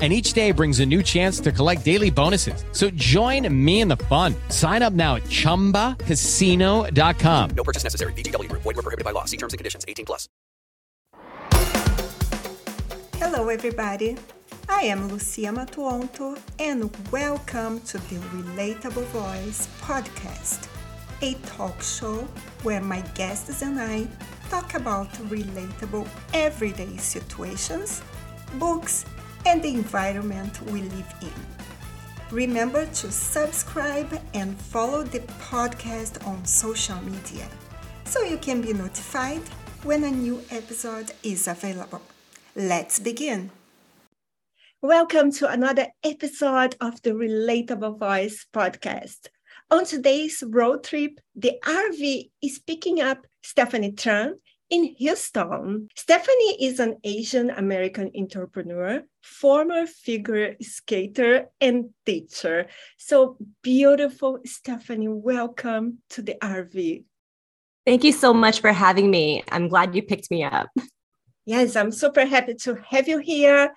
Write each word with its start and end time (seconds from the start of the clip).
and 0.00 0.14
each 0.14 0.32
day 0.32 0.50
brings 0.50 0.80
a 0.80 0.86
new 0.86 1.02
chance 1.02 1.40
to 1.40 1.52
collect 1.52 1.84
daily 1.84 2.08
bonuses. 2.08 2.64
So 2.72 2.88
join 2.90 3.46
me 3.52 3.82
in 3.82 3.88
the 3.88 3.98
fun. 4.08 4.34
Sign 4.48 4.80
up 4.80 4.94
now 4.94 5.16
at 5.16 5.24
ChumbaCasino.com. 5.24 7.50
No 7.50 7.62
purchase 7.62 7.84
necessary. 7.84 8.14
VGW. 8.14 8.50
Void 8.52 8.64
were 8.64 8.72
prohibited 8.72 9.04
by 9.04 9.10
law. 9.10 9.26
See 9.26 9.36
terms 9.36 9.52
and 9.52 9.58
conditions. 9.58 9.84
18 9.86 10.06
plus. 10.06 10.26
Hello, 13.16 13.50
everybody. 13.50 14.16
I 14.72 14.82
am 14.84 15.08
Lucia 15.08 15.50
Matuonto, 15.52 16.38
and 16.58 16.90
welcome 17.10 17.80
to 17.80 17.98
the 17.98 18.16
Relatable 18.32 19.04
Voice 19.06 19.66
podcast, 19.80 20.68
a 21.22 21.34
talk 21.44 21.82
show 21.82 22.26
where 22.62 22.80
my 22.80 23.00
guests 23.14 23.62
and 23.62 23.80
I 23.80 24.06
talk 24.48 24.74
about 24.74 25.12
relatable 25.28 26.06
everyday 26.32 26.96
situations, 26.98 28.00
books, 28.54 29.04
and 29.46 29.62
the 29.62 29.68
environment 29.68 30.60
we 30.70 30.82
live 30.82 31.14
in. 31.22 31.32
Remember 32.30 32.86
to 32.86 33.10
subscribe 33.10 34.20
and 34.34 34.58
follow 34.60 35.02
the 35.02 35.20
podcast 35.50 36.26
on 36.26 36.44
social 36.44 37.00
media 37.02 37.48
so 38.04 38.22
you 38.22 38.38
can 38.38 38.60
be 38.60 38.72
notified 38.72 39.42
when 39.82 40.04
a 40.04 40.10
new 40.10 40.42
episode 40.50 41.12
is 41.22 41.48
available. 41.48 42.02
Let's 42.54 42.98
begin. 42.98 43.50
Welcome 44.82 45.32
to 45.32 45.48
another 45.48 45.88
episode 46.04 46.76
of 46.80 47.02
the 47.02 47.10
Relatable 47.10 47.98
Voice 47.98 48.46
podcast. 48.52 49.28
On 49.70 49.84
today's 49.84 50.42
road 50.46 50.84
trip, 50.84 51.20
the 51.34 51.52
RV 51.64 52.30
is 52.42 52.58
picking 52.58 53.00
up 53.00 53.26
Stephanie 53.42 53.92
Tran 53.92 54.34
in 54.70 54.84
Houston. 54.84 55.88
Stephanie 55.96 56.64
is 56.64 56.80
an 56.80 56.96
Asian 57.04 57.50
American 57.50 58.10
entrepreneur, 58.16 59.02
former 59.20 59.86
figure 59.86 60.56
skater, 60.62 61.50
and 61.60 61.90
teacher. 62.06 62.68
So 62.96 63.36
beautiful, 63.62 64.38
Stephanie. 64.44 65.08
Welcome 65.08 65.98
to 66.10 66.22
the 66.22 66.36
RV. 66.40 67.04
Thank 67.84 68.04
you 68.04 68.12
so 68.12 68.32
much 68.32 68.60
for 68.60 68.72
having 68.72 69.10
me. 69.10 69.42
I'm 69.50 69.68
glad 69.68 69.94
you 69.94 70.02
picked 70.02 70.30
me 70.30 70.44
up. 70.44 70.68
Yes, 71.44 71.74
I'm 71.74 71.90
super 71.90 72.24
happy 72.24 72.54
to 72.54 72.76
have 72.90 73.08
you 73.08 73.18
here. 73.18 73.74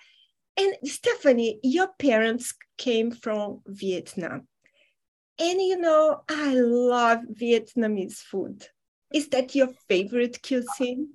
And 0.57 0.75
Stephanie, 0.83 1.59
your 1.63 1.88
parents 1.97 2.53
came 2.78 3.09
from 3.11 3.61
Vietnam. 3.66 4.47
And 5.39 5.59
you 5.59 5.80
know, 5.80 6.22
I 6.30 6.53
love 6.53 7.19
Vietnamese 7.41 8.17
food. 8.17 8.67
Is 9.14 9.28
that 9.30 9.56
your 9.56 9.69
favorite 9.88 10.42
cuisine? 10.42 11.09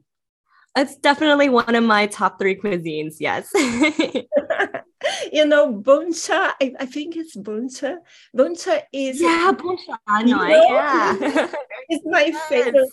It's 0.77 0.96
definitely 0.96 1.48
one 1.48 1.74
of 1.74 1.82
my 1.82 2.06
top 2.06 2.38
three 2.38 2.54
cuisines. 2.54 3.16
Yes. 3.18 3.50
you 5.32 5.44
know, 5.44 5.72
bún 5.72 6.10
chả. 6.14 6.52
I, 6.62 6.72
I, 6.78 6.86
think 6.86 7.16
it's 7.16 7.36
bún 7.36 7.69
chả. 7.69 7.96
bún 8.36 8.54
chả 8.56 8.82
is 8.92 9.20
yeah, 9.20 9.52
bún 9.52 9.76
chả. 9.76 9.96
I 10.06 10.22
know, 10.22 10.46
yeah, 10.46 11.16
it's 11.88 12.04
my 12.06 12.26
yes. 12.26 12.48
favorite 12.48 12.91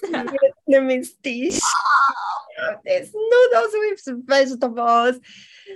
Vietnamese 0.68 1.12
dish. 1.22 1.60
There's 2.84 3.12
noodles 3.14 3.74
with 3.74 4.26
vegetables. 4.26 5.20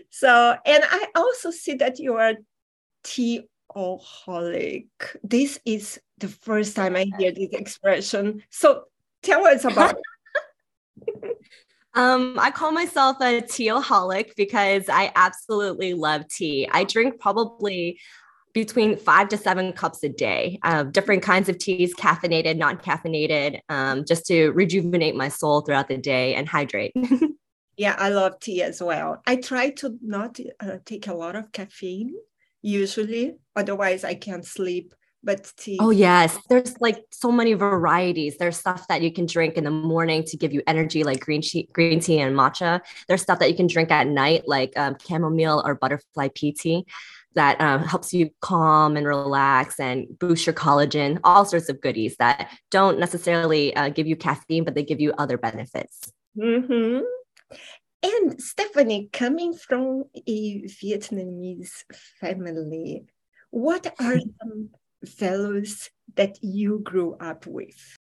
So, 0.09 0.55
and 0.65 0.83
I 0.89 1.07
also 1.15 1.51
see 1.51 1.75
that 1.75 1.99
you 1.99 2.15
are 2.15 2.33
tea 3.03 3.47
alcoholic. 3.75 4.87
This 5.23 5.59
is 5.65 5.99
the 6.17 6.27
first 6.27 6.75
time 6.75 6.95
I 6.95 7.05
hear 7.17 7.31
this 7.31 7.49
expression. 7.51 8.41
So 8.49 8.85
Tell 9.23 9.45
us 9.45 9.65
about 9.65 9.95
Um, 11.95 12.37
I 12.39 12.51
call 12.51 12.71
myself 12.71 13.17
a 13.19 13.41
teaholic 13.41 14.35
because 14.35 14.87
I 14.89 15.11
absolutely 15.15 15.95
love 15.95 16.27
tea. 16.27 16.67
I 16.71 16.83
drink 16.83 17.19
probably 17.19 17.99
between 18.53 18.95
five 18.95 19.29
to 19.29 19.37
seven 19.37 19.73
cups 19.73 20.03
a 20.03 20.09
day 20.09 20.59
of 20.63 20.91
different 20.91 21.23
kinds 21.23 21.49
of 21.49 21.57
teas, 21.57 21.95
caffeinated, 21.95 22.57
non 22.57 22.77
caffeinated, 22.77 23.59
um, 23.69 24.05
just 24.05 24.25
to 24.27 24.49
rejuvenate 24.51 25.15
my 25.15 25.29
soul 25.29 25.61
throughout 25.61 25.87
the 25.87 25.97
day 25.97 26.35
and 26.35 26.47
hydrate. 26.47 26.93
yeah, 27.77 27.95
I 27.97 28.09
love 28.09 28.39
tea 28.39 28.61
as 28.61 28.81
well. 28.81 29.21
I 29.25 29.37
try 29.37 29.71
to 29.71 29.97
not 30.01 30.39
uh, 30.59 30.77
take 30.85 31.07
a 31.07 31.13
lot 31.13 31.35
of 31.35 31.51
caffeine 31.51 32.13
usually, 32.61 33.37
otherwise, 33.55 34.03
I 34.03 34.15
can't 34.15 34.45
sleep 34.45 34.93
but 35.23 35.51
tea. 35.57 35.77
Oh 35.81 35.89
yes, 35.89 36.37
there's 36.49 36.79
like 36.79 37.03
so 37.11 37.31
many 37.31 37.53
varieties. 37.53 38.37
There's 38.37 38.57
stuff 38.57 38.87
that 38.87 39.01
you 39.01 39.11
can 39.11 39.25
drink 39.25 39.55
in 39.55 39.63
the 39.63 39.71
morning 39.71 40.23
to 40.25 40.37
give 40.37 40.53
you 40.53 40.61
energy, 40.65 41.03
like 41.03 41.19
green 41.19 41.41
tea, 41.41 41.67
green 41.73 41.99
tea 41.99 42.19
and 42.19 42.35
matcha. 42.35 42.81
There's 43.07 43.21
stuff 43.21 43.39
that 43.39 43.49
you 43.49 43.55
can 43.55 43.67
drink 43.67 43.91
at 43.91 44.07
night, 44.07 44.47
like 44.47 44.77
um, 44.77 44.95
chamomile 45.05 45.61
or 45.65 45.75
butterfly 45.75 46.29
pea 46.33 46.53
tea, 46.53 46.85
that 47.35 47.59
um, 47.59 47.83
helps 47.83 48.13
you 48.13 48.29
calm 48.41 48.95
and 48.95 49.05
relax 49.05 49.79
and 49.79 50.07
boost 50.19 50.45
your 50.45 50.53
collagen. 50.53 51.19
All 51.23 51.45
sorts 51.45 51.69
of 51.69 51.81
goodies 51.81 52.15
that 52.17 52.49
don't 52.71 52.99
necessarily 52.99 53.75
uh, 53.75 53.89
give 53.89 54.07
you 54.07 54.15
caffeine, 54.15 54.63
but 54.63 54.73
they 54.75 54.83
give 54.83 55.01
you 55.01 55.13
other 55.17 55.37
benefits. 55.37 56.11
Mm-hmm. 56.37 56.99
And 58.01 58.41
Stephanie, 58.41 59.09
coming 59.11 59.53
from 59.53 60.05
a 60.15 60.61
Vietnamese 60.61 61.83
family, 62.21 63.05
what 63.49 63.93
are 63.99 64.19
some 64.41 64.69
fellows 65.05 65.89
that 66.15 66.37
you 66.41 66.79
grew 66.79 67.15
up 67.15 67.45
with? 67.45 67.97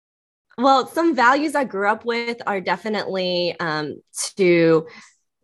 Well, 0.57 0.89
some 0.89 1.15
values 1.15 1.55
I 1.55 1.65
grew 1.65 1.89
up 1.89 2.05
with 2.05 2.39
are 2.47 2.61
definitely 2.61 3.55
um, 3.61 4.03
to 4.37 4.87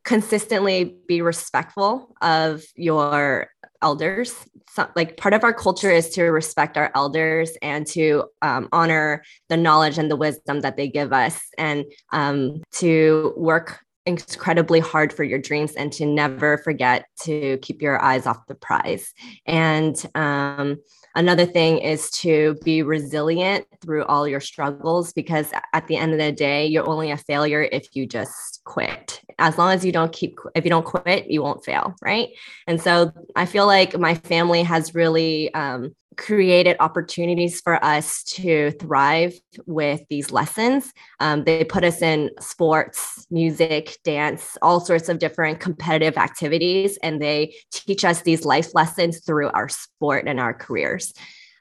consistently 0.04 0.96
be 1.06 1.22
respectful 1.22 2.14
of 2.20 2.62
your 2.74 3.48
elders. 3.80 4.34
So, 4.72 4.88
like 4.96 5.16
part 5.16 5.34
of 5.34 5.44
our 5.44 5.52
culture 5.52 5.90
is 5.90 6.10
to 6.10 6.24
respect 6.24 6.76
our 6.76 6.90
elders 6.94 7.52
and 7.62 7.86
to 7.88 8.24
um, 8.42 8.68
honor 8.72 9.22
the 9.48 9.56
knowledge 9.56 9.98
and 9.98 10.10
the 10.10 10.16
wisdom 10.16 10.60
that 10.60 10.76
they 10.76 10.88
give 10.88 11.12
us, 11.12 11.40
and 11.58 11.84
um, 12.12 12.62
to 12.72 13.34
work 13.36 13.80
incredibly 14.06 14.80
hard 14.80 15.12
for 15.12 15.24
your 15.24 15.38
dreams 15.38 15.72
and 15.74 15.92
to 15.92 16.04
never 16.04 16.58
forget 16.58 17.06
to 17.22 17.56
keep 17.58 17.80
your 17.80 18.02
eyes 18.02 18.26
off 18.26 18.46
the 18.46 18.54
prize. 18.54 19.14
And 19.46 19.96
um, 20.14 20.78
Another 21.16 21.46
thing 21.46 21.78
is 21.78 22.10
to 22.10 22.56
be 22.64 22.82
resilient 22.82 23.66
through 23.80 24.04
all 24.04 24.26
your 24.26 24.40
struggles 24.40 25.12
because 25.12 25.52
at 25.72 25.86
the 25.86 25.96
end 25.96 26.12
of 26.12 26.18
the 26.18 26.32
day, 26.32 26.66
you're 26.66 26.88
only 26.88 27.12
a 27.12 27.16
failure 27.16 27.68
if 27.70 27.94
you 27.94 28.06
just 28.06 28.62
quit. 28.64 29.20
As 29.38 29.56
long 29.56 29.72
as 29.72 29.84
you 29.84 29.92
don't 29.92 30.12
keep, 30.12 30.38
if 30.54 30.64
you 30.64 30.70
don't 30.70 30.84
quit, 30.84 31.30
you 31.30 31.42
won't 31.42 31.64
fail. 31.64 31.94
Right. 32.02 32.30
And 32.66 32.80
so 32.80 33.12
I 33.36 33.46
feel 33.46 33.66
like 33.66 33.98
my 33.98 34.14
family 34.14 34.62
has 34.64 34.94
really 34.94 35.54
um, 35.54 35.94
created 36.16 36.76
opportunities 36.80 37.60
for 37.60 37.82
us 37.84 38.22
to 38.24 38.70
thrive 38.72 39.34
with 39.66 40.00
these 40.08 40.30
lessons. 40.30 40.92
Um, 41.20 41.44
they 41.44 41.64
put 41.64 41.84
us 41.84 42.02
in 42.02 42.30
sports, 42.40 43.26
music, 43.30 43.98
dance, 44.04 44.56
all 44.62 44.80
sorts 44.80 45.08
of 45.08 45.18
different 45.18 45.60
competitive 45.60 46.16
activities, 46.16 46.98
and 47.02 47.20
they 47.20 47.54
teach 47.70 48.04
us 48.04 48.22
these 48.22 48.44
life 48.44 48.74
lessons 48.74 49.20
through 49.24 49.48
our 49.50 49.68
sport 49.68 50.24
and 50.26 50.40
our 50.40 50.54
careers. 50.54 51.12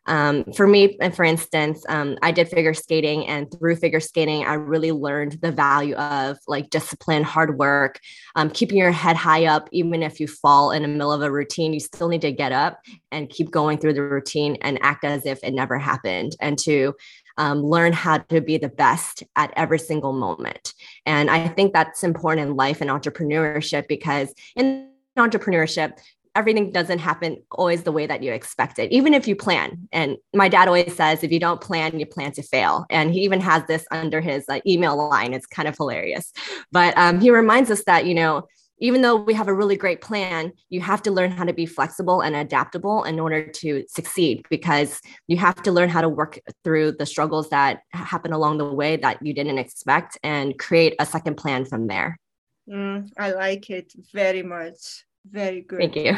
Um, 0.05 0.43
for 0.55 0.67
me, 0.67 0.97
and 0.99 1.15
for 1.15 1.23
instance, 1.23 1.85
um, 1.87 2.17
I 2.21 2.31
did 2.31 2.49
figure 2.49 2.73
skating, 2.73 3.25
and 3.27 3.49
through 3.51 3.77
figure 3.77 3.99
skating, 3.99 4.45
I 4.45 4.55
really 4.55 4.91
learned 4.91 5.33
the 5.41 5.51
value 5.51 5.95
of 5.95 6.37
like 6.47 6.69
discipline, 6.69 7.23
hard 7.23 7.57
work, 7.57 7.99
um, 8.35 8.49
keeping 8.49 8.77
your 8.77 8.91
head 8.91 9.15
high 9.15 9.45
up. 9.45 9.69
Even 9.71 10.03
if 10.03 10.19
you 10.19 10.27
fall 10.27 10.71
in 10.71 10.81
the 10.81 10.87
middle 10.87 11.11
of 11.11 11.21
a 11.21 11.31
routine, 11.31 11.73
you 11.73 11.79
still 11.79 12.09
need 12.09 12.21
to 12.21 12.31
get 12.31 12.51
up 12.51 12.81
and 13.11 13.29
keep 13.29 13.49
going 13.51 13.77
through 13.77 13.93
the 13.93 14.03
routine 14.03 14.57
and 14.61 14.77
act 14.81 15.03
as 15.05 15.25
if 15.25 15.43
it 15.43 15.53
never 15.53 15.77
happened, 15.77 16.35
and 16.41 16.57
to 16.59 16.93
um, 17.37 17.63
learn 17.63 17.93
how 17.93 18.17
to 18.17 18.41
be 18.41 18.57
the 18.57 18.69
best 18.69 19.23
at 19.35 19.53
every 19.55 19.79
single 19.79 20.13
moment. 20.13 20.73
And 21.05 21.31
I 21.31 21.47
think 21.47 21.73
that's 21.73 22.03
important 22.03 22.47
in 22.47 22.55
life 22.55 22.81
and 22.81 22.89
entrepreneurship 22.89 23.87
because 23.87 24.33
in 24.55 24.89
entrepreneurship, 25.17 25.97
everything 26.35 26.71
doesn't 26.71 26.99
happen 26.99 27.37
always 27.51 27.83
the 27.83 27.91
way 27.91 28.05
that 28.05 28.23
you 28.23 28.31
expect 28.31 28.79
it, 28.79 28.91
even 28.91 29.13
if 29.13 29.27
you 29.27 29.35
plan. 29.35 29.87
And 29.91 30.17
my 30.33 30.49
dad 30.49 30.67
always 30.67 30.95
says, 30.95 31.23
if 31.23 31.31
you 31.31 31.39
don't 31.39 31.61
plan, 31.61 31.99
you 31.99 32.05
plan 32.05 32.31
to 32.33 32.43
fail. 32.43 32.85
And 32.89 33.13
he 33.13 33.21
even 33.21 33.39
has 33.41 33.63
this 33.67 33.85
under 33.91 34.19
his 34.19 34.45
uh, 34.49 34.59
email 34.65 34.97
line. 35.09 35.33
It's 35.33 35.45
kind 35.45 35.67
of 35.67 35.77
hilarious. 35.77 36.31
But 36.71 36.97
um, 36.97 37.19
he 37.19 37.29
reminds 37.29 37.69
us 37.69 37.83
that, 37.85 38.05
you 38.05 38.15
know, 38.15 38.47
even 38.79 39.01
though 39.01 39.15
we 39.15 39.33
have 39.33 39.47
a 39.47 39.53
really 39.53 39.77
great 39.77 40.01
plan, 40.01 40.51
you 40.69 40.81
have 40.81 41.01
to 41.03 41.11
learn 41.11 41.31
how 41.31 41.45
to 41.45 41.53
be 41.53 41.65
flexible 41.65 42.21
and 42.21 42.35
adaptable 42.35 43.03
in 43.03 43.19
order 43.19 43.47
to 43.47 43.85
succeed 43.87 44.45
because 44.49 44.99
you 45.27 45.37
have 45.37 45.61
to 45.63 45.71
learn 45.71 45.87
how 45.87 46.01
to 46.01 46.09
work 46.09 46.39
through 46.63 46.93
the 46.93 47.05
struggles 47.05 47.49
that 47.49 47.81
happen 47.91 48.33
along 48.33 48.57
the 48.57 48.65
way 48.65 48.97
that 48.97 49.25
you 49.25 49.33
didn't 49.33 49.57
expect 49.57 50.17
and 50.23 50.57
create 50.57 50.95
a 50.99 51.05
second 51.05 51.35
plan 51.35 51.63
from 51.63 51.87
there. 51.87 52.19
Mm, 52.67 53.09
I 53.17 53.31
like 53.31 53.69
it 53.69 53.93
very 54.11 54.43
much. 54.43 55.05
Very 55.25 55.61
good. 55.61 55.79
Thank 55.79 55.95
you. 55.95 56.17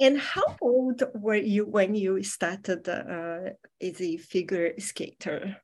And 0.00 0.18
how 0.18 0.56
old 0.62 1.02
were 1.14 1.34
you 1.34 1.66
when 1.66 1.94
you 1.94 2.22
started 2.22 2.88
uh, 2.88 3.50
as 3.82 4.00
a 4.00 4.16
figure 4.16 4.72
skater? 4.78 5.58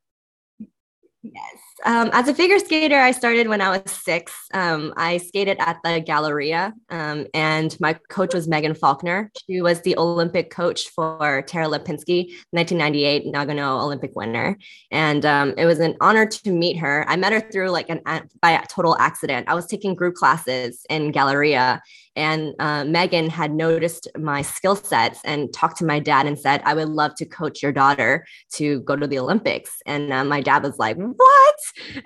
Yes. 1.35 1.56
Um, 1.85 2.11
as 2.12 2.29
a 2.29 2.35
figure 2.35 2.58
skater, 2.58 2.99
I 2.99 3.11
started 3.11 3.49
when 3.49 3.61
I 3.61 3.79
was 3.79 3.91
six. 3.93 4.32
Um, 4.55 4.93
I 4.97 5.19
skated 5.19 5.56
at 5.58 5.79
the 5.82 6.00
Galleria, 6.00 6.73
um, 6.91 7.26
and 7.35 7.76
my 7.81 7.94
coach 8.11 8.35
was 8.35 8.47
Megan 8.47 8.75
Faulkner. 8.75 9.31
She 9.49 9.61
was 9.61 9.81
the 9.81 9.97
Olympic 9.97 10.50
coach 10.50 10.88
for 10.91 11.43
Tara 11.47 11.67
Lipinski, 11.67 12.32
1998 12.50 13.26
Nagano 13.26 13.82
Olympic 13.82 14.14
winner. 14.14 14.56
And 14.91 15.25
um, 15.25 15.55
it 15.56 15.67
was 15.67 15.81
an 15.81 15.97
honor 16.00 16.26
to 16.26 16.53
meet 16.53 16.76
her. 16.76 17.05
I 17.08 17.17
met 17.17 17.32
her 17.32 17.41
through 17.41 17.70
like 17.70 17.91
an 17.91 18.00
by 18.41 18.53
a 18.53 18.67
total 18.67 18.97
accident. 18.99 19.49
I 19.49 19.55
was 19.55 19.67
taking 19.67 19.94
group 19.94 20.14
classes 20.14 20.85
in 20.88 21.11
Galleria, 21.12 21.82
and 22.17 22.55
uh, 22.59 22.85
Megan 22.85 23.29
had 23.29 23.55
noticed 23.55 24.09
my 24.19 24.43
skill 24.43 24.75
sets 24.75 25.21
and 25.25 25.53
talked 25.53 25.77
to 25.79 25.85
my 25.85 26.01
dad 26.01 26.27
and 26.27 26.39
said, 26.39 26.63
I 26.65 26.75
would 26.75 26.89
love 26.89 27.15
to 27.17 27.27
coach 27.27 27.63
your 27.63 27.73
daughter 27.73 28.27
to 28.55 28.81
go 28.81 28.97
to 28.97 29.07
the 29.07 29.19
Olympics. 29.19 29.77
And 29.87 30.13
uh, 30.13 30.25
my 30.25 30.41
dad 30.41 30.63
was 30.63 30.79
like, 30.79 30.97
What? 30.97 31.57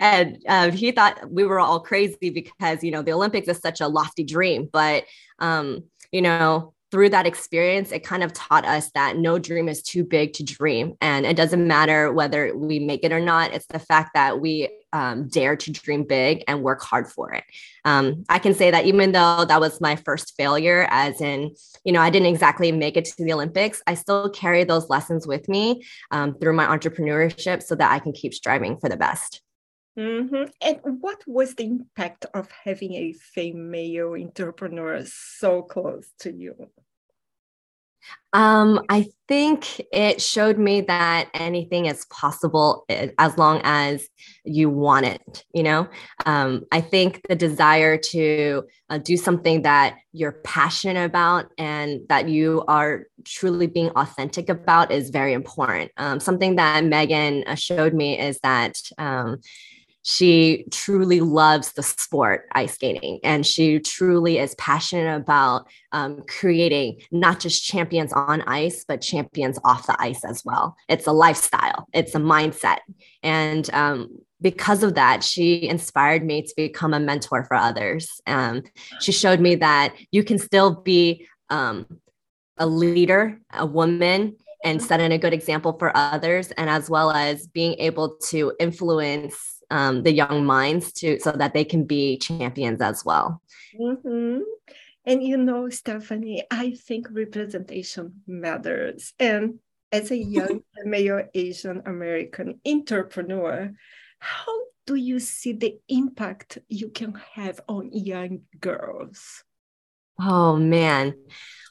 And 0.01 0.43
uh, 0.49 0.73
he 0.73 0.91
thought 0.91 1.31
we 1.31 1.45
were 1.45 1.61
all 1.61 1.81
crazy 1.81 2.31
because, 2.31 2.83
you 2.83 2.91
know, 2.91 3.03
the 3.03 3.13
Olympics 3.13 3.49
is 3.49 3.59
such 3.59 3.81
a 3.81 3.89
lofty 3.89 4.25
dream. 4.25 4.69
But, 4.73 5.05
um, 5.39 5.85
you 6.11 6.23
know, 6.23 6.75
through 6.91 7.11
that 7.11 7.27
experience, 7.27 7.93
it 7.93 8.05
kind 8.05 8.23
of 8.23 8.33
taught 8.33 8.65
us 8.65 8.91
that 8.93 9.17
no 9.17 9.39
dream 9.39 9.69
is 9.69 9.83
too 9.83 10.05
big 10.05 10.33
to 10.35 10.43
dream. 10.43 10.95
And 11.01 11.25
it 11.25 11.37
doesn't 11.37 11.67
matter 11.67 12.13
whether 12.13 12.57
we 12.57 12.79
make 12.79 13.05
it 13.05 13.13
or 13.13 13.21
not. 13.21 13.53
It's 13.53 13.67
the 13.67 13.79
fact 13.79 14.11
that 14.15 14.41
we 14.41 14.69
um, 14.93 15.29
dare 15.29 15.57
to 15.57 15.71
dream 15.71 16.05
big 16.05 16.43
and 16.49 16.63
work 16.63 16.83
hard 16.83 17.09
for 17.09 17.33
it. 17.33 17.45
Um, 17.85 18.25
I 18.29 18.41
can 18.41 18.55
say 18.55 18.71
that 18.73 18.87
even 18.87 19.13
though 19.13 19.45
that 19.45 19.61
was 19.61 19.81
my 19.81 19.95
first 19.97 20.35
failure, 20.37 20.89
as 20.91 21.21
in, 21.21 21.55
you 21.85 21.93
know, 21.93 22.01
I 22.01 22.11
didn't 22.11 22.29
exactly 22.29 22.73
make 22.73 22.97
it 22.97 23.05
to 23.05 23.25
the 23.25 23.33
Olympics, 23.33 23.83
I 23.87 23.95
still 23.95 24.29
carry 24.31 24.65
those 24.65 24.91
lessons 24.91 25.27
with 25.27 25.49
me 25.49 25.85
um, 26.11 26.35
through 26.35 26.55
my 26.55 26.67
entrepreneurship 26.67 27.63
so 27.63 27.75
that 27.77 27.93
I 27.93 28.01
can 28.01 28.13
keep 28.13 28.35
striving 28.35 28.79
for 28.79 28.89
the 28.89 28.97
best. 28.97 29.43
Mm-hmm. 29.99 30.45
And 30.63 31.01
what 31.01 31.23
was 31.27 31.55
the 31.55 31.65
impact 31.65 32.27
of 32.33 32.49
having 32.65 32.95
a 32.95 33.13
female 33.13 34.15
entrepreneur 34.15 35.03
so 35.05 35.63
close 35.63 36.09
to 36.21 36.33
you? 36.33 36.71
Um, 38.33 38.81
I 38.89 39.09
think 39.27 39.81
it 39.93 40.23
showed 40.23 40.57
me 40.57 40.83
that 40.83 41.29
anything 41.35 41.87
is 41.87 42.07
possible 42.07 42.85
eh, 42.89 43.09
as 43.19 43.37
long 43.37 43.61
as 43.65 44.09
you 44.45 44.71
want 44.71 45.07
it. 45.07 45.45
You 45.53 45.65
know, 45.65 45.89
um, 46.27 46.65
I 46.71 46.81
think 46.81 47.23
the 47.29 47.35
desire 47.35 47.99
to 47.99 48.63
uh, 48.89 48.99
do 48.99 49.17
something 49.17 49.63
that 49.63 49.97
you're 50.13 50.41
passionate 50.45 51.05
about 51.05 51.51
and 51.59 52.03
that 52.09 52.29
you 52.29 52.65
are 52.69 53.07
truly 53.25 53.67
being 53.67 53.91
authentic 53.91 54.49
about 54.49 54.93
is 54.93 55.11
very 55.11 55.33
important. 55.33 55.91
Um, 55.97 56.21
something 56.21 56.57
that 56.57 56.85
Megan 56.85 57.45
uh, 57.47 57.55
showed 57.55 57.95
me 57.95 58.19
is 58.19 58.39
that. 58.43 58.79
She 60.03 60.65
truly 60.71 61.21
loves 61.21 61.73
the 61.73 61.83
sport 61.83 62.47
ice 62.53 62.75
skating 62.75 63.21
and 63.23 63.47
she 63.47 63.79
truly 63.81 64.39
is 64.39 64.55
passionate 64.55 65.15
about 65.15 65.67
um, 65.93 66.23
creating 66.27 67.01
not 67.13 67.41
just 67.41 67.65
champions 67.65 68.13
on 68.13 68.43
ice 68.43 68.85
but 68.87 69.03
champions 69.03 69.59
off 69.65 69.87
the 69.87 69.97
ice 70.01 70.25
as 70.25 70.43
well. 70.45 70.77
It's 70.89 71.07
a 71.07 71.13
lifestyle. 71.13 71.87
It's 71.93 72.15
a 72.15 72.19
mindset. 72.19 72.79
And 73.23 73.69
um, 73.75 74.19
because 74.41 74.83
of 74.83 74.95
that 74.95 75.23
she 75.23 75.69
inspired 75.69 76.25
me 76.25 76.43
to 76.43 76.53
become 76.57 76.95
a 76.95 77.01
mentor 77.01 77.45
for 77.45 77.55
others. 77.55 78.21
Um, 78.27 78.63
she 79.01 79.13
showed 79.13 79.41
me 79.41 79.57
that 79.57 79.95
you 80.11 80.25
can 80.25 80.39
still 80.39 80.77
be 80.77 81.27
um, 81.51 81.87
a 82.57 82.67
leader 82.67 83.39
a 83.53 83.67
woman 83.67 84.37
and 84.63 84.83
setting 84.83 85.13
a 85.13 85.19
good 85.19 85.33
example 85.33 85.77
for 85.79 85.95
others 85.97 86.51
and 86.53 86.69
as 86.69 86.91
well 86.91 87.11
as 87.11 87.47
being 87.47 87.75
able 87.79 88.17
to 88.29 88.53
influence 88.61 89.60
um, 89.71 90.03
the 90.03 90.13
young 90.13 90.45
minds 90.45 90.93
to 90.95 91.19
so 91.21 91.33
that 91.33 91.55
they 91.55 91.65
can 91.65 91.85
be 91.85 92.19
champions 92.19 92.81
as 92.81 93.05
well. 93.05 93.41
Mm-hmm. 93.79 94.41
And 95.05 95.23
you 95.23 95.37
know, 95.37 95.69
Stephanie, 95.71 96.45
I 96.51 96.73
think 96.73 97.09
representation 97.11 98.23
matters. 98.27 99.15
And 99.19 99.61
as 99.93 100.11
a 100.11 100.17
young 100.17 100.63
male 100.85 101.23
Asian 101.35 101.83
American 101.87 102.61
entrepreneur, 102.67 103.73
how 104.19 104.61
do 104.87 104.95
you 104.95 105.19
see 105.19 105.53
the 105.53 105.79
impact 105.89 106.59
you 106.69 106.89
can 106.91 107.15
have 107.35 107.61
on 107.69 107.91
young 107.93 108.41
girls? 108.61 109.45
Oh 110.21 110.57
man. 110.57 111.15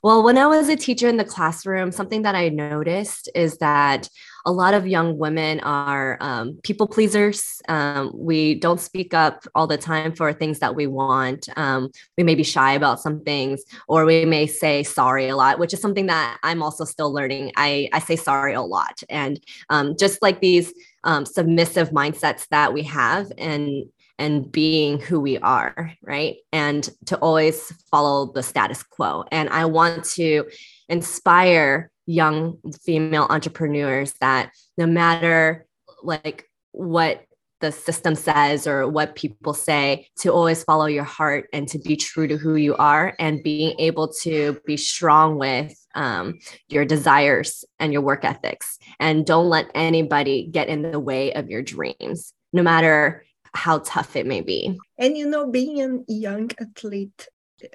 Well, 0.02 0.24
when 0.24 0.38
I 0.38 0.48
was 0.48 0.70
a 0.70 0.78
teacher 0.78 1.10
in 1.10 1.18
the 1.18 1.26
classroom, 1.26 1.92
something 1.92 2.22
that 2.22 2.34
I 2.34 2.48
noticed 2.50 3.30
is 3.36 3.58
that 3.58 4.08
a 4.46 4.52
lot 4.52 4.74
of 4.74 4.88
young 4.88 5.18
women 5.18 5.60
are 5.60 6.18
um, 6.22 6.58
people 6.64 6.88
pleasers. 6.88 7.62
Um, 7.68 8.12
we 8.16 8.56
don't 8.56 8.80
speak 8.80 9.14
up 9.14 9.46
all 9.54 9.68
the 9.68 9.78
time 9.78 10.16
for 10.16 10.32
things 10.32 10.60
that 10.60 10.74
we 10.74 10.88
want. 10.88 11.50
Um, 11.58 11.90
we 12.18 12.24
may 12.24 12.36
be 12.36 12.44
shy 12.44 12.72
about 12.72 13.02
some 13.02 13.20
things, 13.26 13.62
or 13.90 14.06
we 14.06 14.24
may 14.24 14.48
say 14.48 14.84
sorry 14.84 15.28
a 15.28 15.36
lot, 15.36 15.60
which 15.60 15.74
is 15.74 15.82
something 15.82 16.06
that 16.06 16.40
I'm 16.44 16.64
also 16.64 16.86
still 16.86 17.12
learning. 17.12 17.52
I, 17.58 17.90
I 17.92 18.00
say 18.00 18.16
sorry 18.16 18.54
a 18.54 18.62
lot. 18.62 19.04
And 19.10 19.44
um, 19.70 19.98
just 20.00 20.22
like 20.22 20.40
these 20.40 20.74
um, 21.04 21.26
submissive 21.26 21.90
mindsets 21.90 22.48
that 22.52 22.74
we 22.74 22.84
have, 22.84 23.32
and 23.38 23.84
and 24.20 24.52
being 24.52 25.00
who 25.00 25.20
we 25.20 25.38
are, 25.40 25.94
right? 26.04 26.36
And 26.52 26.88
to 27.08 27.18
always 27.18 27.72
follow 27.90 28.32
the 28.32 28.44
status 28.44 28.84
quo. 28.84 29.24
And 29.32 29.50
I 29.50 29.66
want 29.66 30.04
to 30.16 30.46
inspire 30.90 31.90
young 32.06 32.58
female 32.84 33.28
entrepreneurs 33.30 34.14
that 34.20 34.52
no 34.78 34.86
matter 34.86 35.66
like 36.04 36.46
what 36.72 37.24
the 37.62 37.72
system 37.72 38.16
says 38.16 38.66
or 38.66 38.88
what 38.88 39.16
people 39.16 39.54
say 39.54 40.08
to 40.18 40.32
always 40.32 40.64
follow 40.64 40.86
your 40.86 41.04
heart 41.04 41.48
and 41.52 41.68
to 41.68 41.78
be 41.78 41.96
true 41.96 42.28
to 42.28 42.38
who 42.38 42.56
you 42.56 42.76
are 42.78 43.14
and 43.20 43.44
being 43.44 43.76
able 43.80 44.08
to 44.08 44.60
be 44.66 44.78
strong 44.78 45.38
with 45.38 45.74
um, 45.94 46.40
your 46.70 46.86
desires 46.86 47.66
and 47.80 47.92
your 47.92 48.02
work 48.02 48.24
ethics 48.24 48.80
and 49.00 49.26
don't 49.26 49.50
let 49.50 49.70
anybody 49.76 50.48
get 50.48 50.70
in 50.70 50.90
the 50.92 51.00
way 51.00 51.34
of 51.34 51.50
your 51.50 51.62
dreams 51.62 52.34
no 52.54 52.64
matter 52.64 53.26
how 53.54 53.80
tough 53.80 54.16
it 54.16 54.26
may 54.26 54.42
be. 54.42 54.78
And 54.98 55.18
you 55.18 55.28
know, 55.28 55.50
being 55.50 55.82
a 55.82 56.12
young 56.12 56.52
athlete 56.60 57.28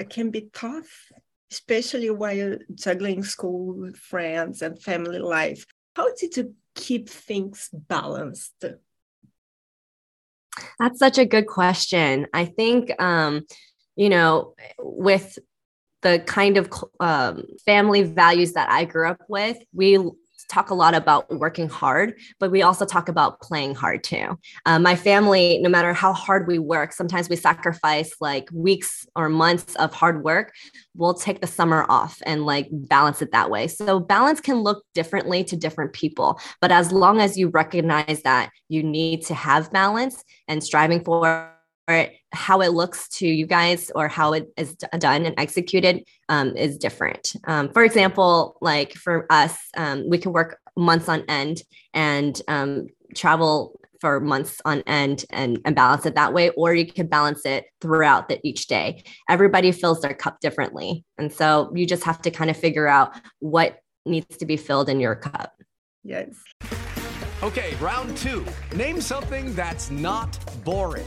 can 0.08 0.30
be 0.30 0.48
tough, 0.52 1.12
especially 1.50 2.10
while 2.10 2.58
juggling 2.74 3.24
school, 3.24 3.90
friends, 3.94 4.62
and 4.62 4.80
family 4.80 5.18
life. 5.18 5.66
How 5.96 6.14
did 6.14 6.36
you 6.36 6.54
keep 6.74 7.08
things 7.08 7.70
balanced? 7.72 8.64
That's 10.78 10.98
such 10.98 11.18
a 11.18 11.26
good 11.26 11.46
question. 11.46 12.26
I 12.32 12.44
think, 12.44 12.90
um, 13.00 13.42
you 13.96 14.08
know, 14.08 14.54
with 14.78 15.38
the 16.02 16.20
kind 16.20 16.56
of 16.56 16.70
um, 17.00 17.44
family 17.64 18.02
values 18.02 18.52
that 18.52 18.70
I 18.70 18.84
grew 18.84 19.08
up 19.08 19.22
with, 19.28 19.58
we 19.72 19.98
talk 20.48 20.70
a 20.70 20.74
lot 20.74 20.94
about 20.94 21.30
working 21.34 21.68
hard, 21.68 22.18
but 22.38 22.50
we 22.50 22.62
also 22.62 22.84
talk 22.84 23.08
about 23.08 23.40
playing 23.40 23.74
hard 23.74 24.04
too. 24.04 24.38
Um, 24.66 24.82
my 24.82 24.96
family, 24.96 25.58
no 25.62 25.68
matter 25.68 25.92
how 25.92 26.12
hard 26.12 26.46
we 26.46 26.58
work, 26.58 26.92
sometimes 26.92 27.28
we 27.28 27.36
sacrifice 27.36 28.14
like 28.20 28.48
weeks 28.52 29.06
or 29.16 29.28
months 29.28 29.74
of 29.76 29.92
hard 29.92 30.22
work. 30.24 30.52
We'll 30.96 31.14
take 31.14 31.40
the 31.40 31.46
summer 31.46 31.86
off 31.88 32.20
and 32.26 32.46
like 32.46 32.68
balance 32.70 33.22
it 33.22 33.32
that 33.32 33.50
way. 33.50 33.68
So 33.68 34.00
balance 34.00 34.40
can 34.40 34.56
look 34.56 34.84
differently 34.94 35.44
to 35.44 35.56
different 35.56 35.92
people, 35.92 36.38
but 36.60 36.70
as 36.70 36.92
long 36.92 37.20
as 37.20 37.36
you 37.36 37.48
recognize 37.48 38.22
that 38.22 38.50
you 38.68 38.82
need 38.82 39.24
to 39.26 39.34
have 39.34 39.72
balance 39.72 40.22
and 40.48 40.62
striving 40.62 41.02
for 41.02 41.14
or 41.26 41.50
how 42.32 42.60
it 42.60 42.72
looks 42.72 43.08
to 43.08 43.26
you 43.26 43.46
guys 43.46 43.90
or 43.94 44.08
how 44.08 44.32
it 44.32 44.48
is 44.56 44.74
done 44.74 45.26
and 45.26 45.34
executed 45.38 46.04
um, 46.28 46.56
is 46.56 46.78
different. 46.78 47.34
Um, 47.46 47.70
for 47.70 47.84
example, 47.84 48.56
like 48.60 48.92
for 48.92 49.26
us, 49.30 49.56
um, 49.76 50.08
we 50.08 50.18
can 50.18 50.32
work 50.32 50.58
months 50.76 51.08
on 51.08 51.24
end 51.28 51.62
and 51.92 52.40
um, 52.48 52.86
travel 53.14 53.78
for 54.00 54.20
months 54.20 54.60
on 54.64 54.82
end 54.86 55.24
and, 55.30 55.60
and 55.64 55.74
balance 55.74 56.04
it 56.04 56.14
that 56.14 56.34
way, 56.34 56.50
or 56.50 56.74
you 56.74 56.86
can 56.86 57.06
balance 57.06 57.46
it 57.46 57.66
throughout 57.80 58.28
the, 58.28 58.38
each 58.42 58.66
day. 58.66 59.02
Everybody 59.30 59.72
fills 59.72 60.00
their 60.02 60.14
cup 60.14 60.40
differently. 60.40 61.04
And 61.16 61.32
so 61.32 61.72
you 61.74 61.86
just 61.86 62.04
have 62.04 62.20
to 62.22 62.30
kind 62.30 62.50
of 62.50 62.56
figure 62.56 62.86
out 62.86 63.14
what 63.38 63.78
needs 64.04 64.36
to 64.38 64.46
be 64.46 64.56
filled 64.56 64.88
in 64.88 65.00
your 65.00 65.14
cup. 65.14 65.52
Yes. 66.02 66.34
Okay, 67.42 67.74
round 67.76 68.14
two. 68.16 68.44
Name 68.74 69.00
something 69.00 69.54
that's 69.54 69.90
not 69.90 70.38
boring 70.64 71.06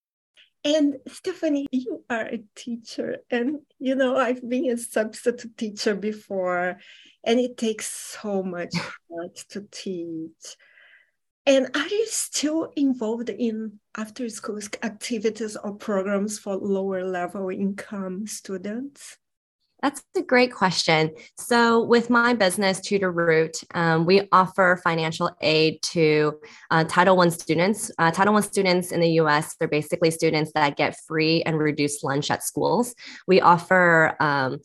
And 0.63 0.97
Stephanie, 1.07 1.67
you 1.71 2.03
are 2.09 2.25
a 2.25 2.43
teacher, 2.55 3.17
and 3.31 3.61
you 3.79 3.95
know, 3.95 4.15
I've 4.15 4.47
been 4.47 4.69
a 4.69 4.77
substitute 4.77 5.57
teacher 5.57 5.95
before, 5.95 6.77
and 7.23 7.39
it 7.39 7.57
takes 7.57 7.89
so 7.89 8.43
much 8.43 8.73
heart 9.11 9.35
to 9.49 9.67
teach. 9.71 10.57
And 11.47 11.75
are 11.75 11.87
you 11.87 12.05
still 12.05 12.71
involved 12.75 13.29
in 13.29 13.79
after 13.97 14.29
school 14.29 14.59
activities 14.83 15.57
or 15.57 15.73
programs 15.73 16.37
for 16.37 16.55
lower 16.55 17.03
level 17.03 17.49
income 17.49 18.27
students? 18.27 19.17
That's 19.81 20.03
a 20.15 20.21
great 20.21 20.53
question. 20.53 21.11
So, 21.37 21.83
with 21.83 22.09
my 22.09 22.33
business, 22.33 22.79
Tutor 22.81 23.11
Route, 23.11 23.57
um, 23.73 24.05
we 24.05 24.27
offer 24.31 24.79
financial 24.83 25.31
aid 25.41 25.81
to 25.83 26.39
uh, 26.69 26.83
Title 26.83 27.19
I 27.19 27.29
students. 27.29 27.91
Uh, 27.97 28.11
Title 28.11 28.35
I 28.35 28.41
students 28.41 28.91
in 28.91 28.99
the 28.99 29.09
US, 29.21 29.55
they're 29.55 29.67
basically 29.67 30.11
students 30.11 30.51
that 30.53 30.77
get 30.77 30.95
free 31.07 31.41
and 31.43 31.57
reduced 31.57 32.03
lunch 32.03 32.29
at 32.29 32.43
schools. 32.43 32.93
We 33.27 33.41
offer 33.41 34.15
um, 34.19 34.59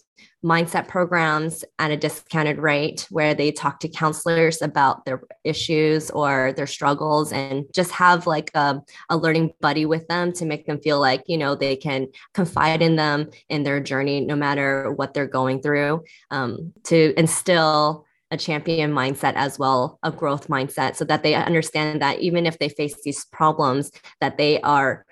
mindset 0.44 0.86
programs 0.86 1.64
at 1.78 1.90
a 1.90 1.96
discounted 1.96 2.58
rate 2.58 3.06
where 3.10 3.34
they 3.34 3.50
talk 3.50 3.80
to 3.80 3.88
counselors 3.88 4.60
about 4.60 5.04
their 5.04 5.22
issues 5.44 6.10
or 6.10 6.52
their 6.52 6.66
struggles 6.66 7.32
and 7.32 7.64
just 7.74 7.90
have 7.90 8.26
like 8.26 8.50
a, 8.54 8.80
a 9.08 9.16
learning 9.16 9.50
buddy 9.60 9.86
with 9.86 10.06
them 10.08 10.32
to 10.32 10.44
make 10.44 10.66
them 10.66 10.78
feel 10.80 11.00
like 11.00 11.22
you 11.26 11.38
know 11.38 11.54
they 11.54 11.74
can 11.74 12.06
confide 12.34 12.82
in 12.82 12.96
them 12.96 13.28
in 13.48 13.62
their 13.62 13.80
journey 13.80 14.20
no 14.20 14.36
matter 14.36 14.92
what 14.92 15.14
they're 15.14 15.26
going 15.26 15.60
through 15.60 16.02
um, 16.30 16.72
to 16.84 17.14
instill 17.18 18.04
a 18.30 18.36
champion 18.36 18.92
mindset 18.92 19.34
as 19.36 19.58
well 19.58 19.98
a 20.02 20.12
growth 20.12 20.48
mindset 20.48 20.96
so 20.96 21.04
that 21.04 21.22
they 21.22 21.34
understand 21.34 22.02
that 22.02 22.20
even 22.20 22.44
if 22.44 22.58
they 22.58 22.68
face 22.68 23.02
these 23.04 23.24
problems 23.26 23.90
that 24.20 24.36
they 24.36 24.60
are 24.60 25.06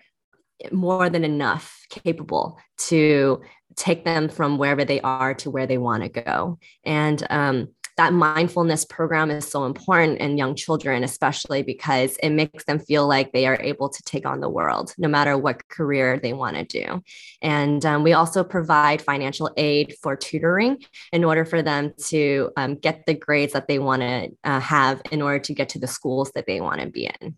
more 0.71 1.11
than 1.11 1.25
enough 1.25 1.84
capable 2.03 2.59
to 2.77 3.43
take 3.77 4.05
them 4.05 4.29
from 4.29 4.59
wherever 4.59 4.85
they 4.85 5.01
are 5.01 5.35
to 5.35 5.51
where 5.51 5.67
they 5.67 5.79
want 5.79 6.03
to 6.03 6.09
go. 6.09 6.59
And 6.85 7.25
um, 7.31 7.69
that 7.97 8.13
mindfulness 8.13 8.85
program 8.85 9.31
is 9.31 9.49
so 9.49 9.67
important 9.67 10.19
in 10.19 10.37
young 10.37 10.57
children, 10.57 11.05
especially 11.05 11.63
because 11.63 12.17
it 12.23 12.31
makes 12.31 12.65
them 12.65 12.81
feel 12.81 13.07
like 13.07 13.33
they 13.33 13.47
are 13.47 13.61
able 13.61 13.89
to 13.89 14.03
take 14.03 14.27
on 14.27 14.41
the 14.41 14.49
world, 14.49 14.93
no 14.99 15.07
matter 15.07 15.39
what 15.39 15.69
career 15.69 16.19
they 16.19 16.33
want 16.33 16.57
to 16.57 16.65
do. 16.65 17.03
And 17.41 17.85
um, 17.87 18.03
we 18.03 18.13
also 18.13 18.43
provide 18.43 19.01
financial 19.01 19.51
aid 19.57 19.95
for 20.03 20.17
tutoring 20.17 20.83
in 21.13 21.23
order 21.25 21.45
for 21.45 21.63
them 21.63 21.95
to 22.07 22.51
um, 22.57 22.75
get 22.77 23.07
the 23.07 23.15
grades 23.15 23.53
that 23.53 23.69
they 23.69 23.79
want 23.79 24.03
to 24.03 24.31
uh, 24.43 24.61
have 24.61 25.01
in 25.13 25.23
order 25.23 25.39
to 25.41 25.55
get 25.55 25.69
to 25.71 25.79
the 25.79 25.87
schools 25.87 26.33
that 26.35 26.47
they 26.47 26.61
want 26.61 26.81
to 26.81 26.89
be 26.89 27.09
in. 27.21 27.37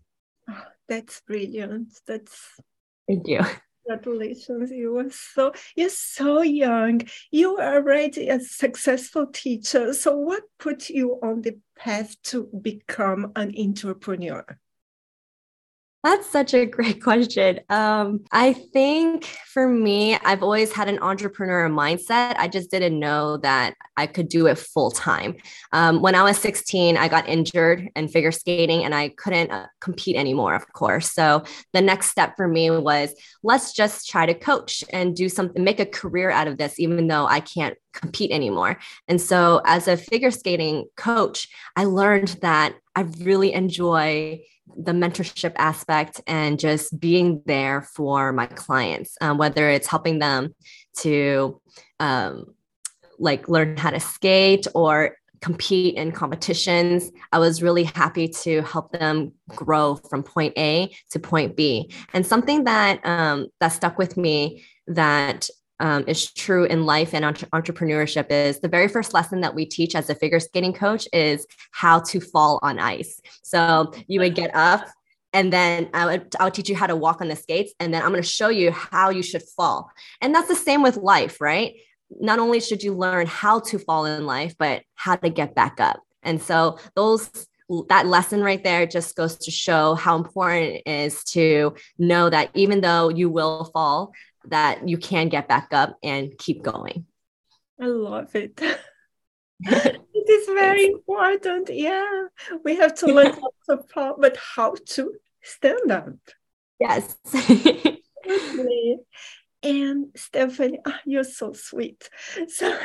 Oh, 0.49 0.63
that's 0.87 1.21
brilliant. 1.21 1.93
That's 2.07 2.59
Thank 3.07 3.27
you. 3.27 3.41
Congratulations. 3.87 4.71
You 4.71 4.93
were 4.93 5.09
so 5.09 5.53
you're 5.75 5.89
so 5.89 6.41
young. 6.41 7.01
You 7.31 7.57
are 7.57 7.75
already 7.75 8.27
a 8.29 8.39
successful 8.39 9.27
teacher. 9.27 9.93
So 9.93 10.17
what 10.17 10.43
put 10.59 10.89
you 10.89 11.19
on 11.23 11.41
the 11.41 11.57
path 11.77 12.21
to 12.23 12.49
become 12.61 13.31
an 13.35 13.53
entrepreneur? 13.57 14.45
That's 16.03 16.29
such 16.29 16.53
a 16.53 16.65
great 16.65 17.01
question. 17.03 17.59
Um, 17.69 18.23
I 18.31 18.53
think 18.53 19.25
for 19.25 19.67
me, 19.67 20.15
I've 20.15 20.43
always 20.43 20.71
had 20.71 20.87
an 20.87 20.99
entrepreneur 20.99 21.67
mindset. 21.69 22.35
I 22.37 22.47
just 22.47 22.69
didn't 22.69 22.99
know 22.99 23.37
that 23.37 23.73
I 23.97 24.05
could 24.05 24.29
do 24.29 24.45
it 24.45 24.57
full 24.59 24.91
time. 24.91 25.35
Um, 25.73 26.01
when 26.01 26.13
I 26.13 26.21
was 26.21 26.37
16, 26.37 26.97
I 26.97 27.07
got 27.07 27.27
injured 27.27 27.89
in 27.95 28.07
figure 28.07 28.31
skating 28.31 28.85
and 28.85 28.93
I 28.93 29.09
couldn't 29.09 29.51
uh, 29.51 29.65
compete 29.81 30.15
anymore, 30.15 30.53
of 30.53 30.71
course. 30.71 31.11
So 31.11 31.43
the 31.73 31.81
next 31.81 32.11
step 32.11 32.35
for 32.37 32.47
me 32.47 32.69
was 32.69 33.13
let's 33.41 33.73
just 33.73 34.07
try 34.07 34.27
to 34.27 34.35
coach 34.35 34.83
and 34.93 35.15
do 35.15 35.27
something, 35.27 35.63
make 35.63 35.79
a 35.79 35.85
career 35.85 36.29
out 36.29 36.47
of 36.47 36.57
this, 36.57 36.79
even 36.79 37.07
though 37.07 37.25
I 37.25 37.39
can't 37.39 37.75
compete 37.93 38.31
anymore. 38.31 38.77
And 39.07 39.19
so 39.19 39.61
as 39.65 39.87
a 39.87 39.97
figure 39.97 40.31
skating 40.31 40.85
coach, 40.95 41.49
I 41.75 41.85
learned 41.85 42.37
that 42.41 42.75
I 42.95 43.01
really 43.01 43.53
enjoy 43.53 44.41
the 44.75 44.91
mentorship 44.91 45.53
aspect 45.57 46.21
and 46.27 46.59
just 46.59 46.99
being 46.99 47.41
there 47.45 47.81
for 47.81 48.33
my 48.33 48.45
clients, 48.47 49.17
um, 49.21 49.37
whether 49.37 49.69
it's 49.69 49.87
helping 49.87 50.19
them 50.19 50.53
to 50.99 51.61
um, 51.99 52.53
like 53.19 53.47
learn 53.47 53.77
how 53.77 53.89
to 53.89 53.99
skate 53.99 54.67
or 54.75 55.17
compete 55.41 55.95
in 55.95 56.11
competitions. 56.11 57.11
I 57.31 57.39
was 57.39 57.61
really 57.61 57.83
happy 57.83 58.27
to 58.27 58.61
help 58.63 58.91
them 58.91 59.33
grow 59.49 59.95
from 59.95 60.23
point 60.23 60.53
A 60.57 60.95
to 61.11 61.19
point 61.19 61.55
B. 61.55 61.91
And 62.13 62.25
something 62.25 62.63
that 62.63 63.05
um, 63.05 63.47
that 63.59 63.69
stuck 63.69 63.97
with 63.97 64.17
me 64.17 64.63
that 64.87 65.49
um, 65.79 66.03
is 66.07 66.31
true 66.33 66.65
in 66.65 66.85
life 66.85 67.13
and 67.13 67.23
entre- 67.23 67.49
entrepreneurship 67.49 68.31
is 68.31 68.59
the 68.59 68.67
very 68.67 68.87
first 68.87 69.13
lesson 69.13 69.41
that 69.41 69.53
we 69.53 69.65
teach 69.65 69.95
as 69.95 70.09
a 70.09 70.15
figure 70.15 70.39
skating 70.39 70.73
coach 70.73 71.07
is 71.13 71.45
how 71.71 71.99
to 71.99 72.19
fall 72.19 72.59
on 72.63 72.79
ice. 72.79 73.21
So 73.43 73.93
you 74.07 74.19
would 74.19 74.35
get 74.35 74.55
up 74.55 74.87
and 75.33 75.53
then 75.53 75.89
I 75.93 76.05
would, 76.05 76.35
I 76.39 76.45
would 76.45 76.53
teach 76.53 76.69
you 76.69 76.75
how 76.75 76.87
to 76.87 76.95
walk 76.95 77.21
on 77.21 77.27
the 77.27 77.35
skates 77.35 77.73
and 77.79 77.93
then 77.93 78.01
I'm 78.01 78.09
going 78.09 78.23
to 78.23 78.27
show 78.27 78.49
you 78.49 78.71
how 78.71 79.09
you 79.09 79.21
should 79.21 79.43
fall. 79.43 79.91
And 80.21 80.33
that's 80.33 80.47
the 80.47 80.55
same 80.55 80.81
with 80.81 80.97
life, 80.97 81.39
right? 81.39 81.75
Not 82.09 82.39
only 82.39 82.59
should 82.59 82.81
you 82.81 82.93
learn 82.93 83.27
how 83.27 83.59
to 83.59 83.77
fall 83.77 84.05
in 84.05 84.25
life, 84.25 84.55
but 84.57 84.83
how 84.95 85.15
to 85.17 85.29
get 85.29 85.53
back 85.53 85.79
up. 85.79 86.01
And 86.23 86.41
so 86.41 86.79
those 86.95 87.47
that 87.89 88.07
lesson 88.07 88.41
right 88.41 88.63
there 88.63 88.85
just 88.85 89.15
goes 89.15 89.35
to 89.37 89.51
show 89.51 89.93
how 89.95 90.15
important 90.15 90.81
it 90.85 90.89
is 90.89 91.23
to 91.25 91.75
know 91.97 92.29
that 92.29 92.49
even 92.53 92.79
though 92.81 93.09
you 93.09 93.29
will 93.29 93.65
fall, 93.73 94.13
that 94.49 94.87
you 94.87 94.97
can 94.97 95.29
get 95.29 95.47
back 95.47 95.69
up 95.71 95.97
and 96.03 96.37
keep 96.37 96.63
going. 96.63 97.05
I 97.79 97.85
love 97.85 98.35
it. 98.35 98.59
it 99.61 100.29
is 100.29 100.45
very 100.47 100.85
important. 100.85 101.69
Yeah. 101.71 102.25
We 102.63 102.75
have 102.75 102.93
to 102.95 103.07
learn 103.07 103.33
how 103.33 103.51
to 103.69 103.83
fall, 103.91 104.15
but 104.19 104.37
how 104.37 104.75
to 104.89 105.13
stand 105.41 105.91
up. 105.91 106.13
Yes. 106.79 107.17
and 109.63 110.05
Stephanie, 110.15 110.79
oh, 110.85 110.93
you're 111.05 111.23
so 111.23 111.53
sweet. 111.53 112.07
So, 112.49 112.77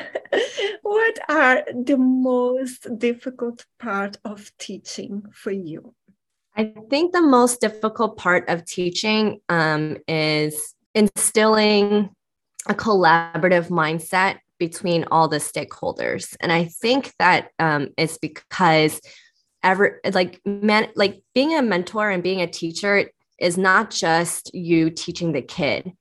what 0.82 1.18
are 1.28 1.62
the 1.74 1.98
most 1.98 2.98
difficult 2.98 3.66
part 3.78 4.16
of 4.24 4.50
teaching 4.58 5.24
for 5.32 5.50
you? 5.50 5.94
I 6.56 6.72
think 6.88 7.12
the 7.12 7.22
most 7.22 7.60
difficult 7.60 8.16
part 8.16 8.48
of 8.48 8.64
teaching 8.64 9.40
um, 9.48 9.98
is 10.08 10.74
instilling 10.94 12.10
a 12.68 12.74
collaborative 12.74 13.68
mindset 13.68 14.38
between 14.58 15.04
all 15.10 15.28
the 15.28 15.38
stakeholders. 15.38 16.36
And 16.40 16.52
I 16.52 16.64
think 16.64 17.12
that 17.18 17.50
um, 17.58 17.88
it's 17.98 18.18
because 18.18 19.00
ever 19.64 20.00
like 20.12 20.40
man 20.44 20.88
like 20.96 21.22
being 21.34 21.54
a 21.56 21.62
mentor 21.62 22.10
and 22.10 22.22
being 22.22 22.40
a 22.40 22.46
teacher 22.46 23.10
is 23.38 23.58
not 23.58 23.90
just 23.90 24.54
you 24.54 24.90
teaching 24.90 25.32
the 25.32 25.42
kid. 25.42 25.92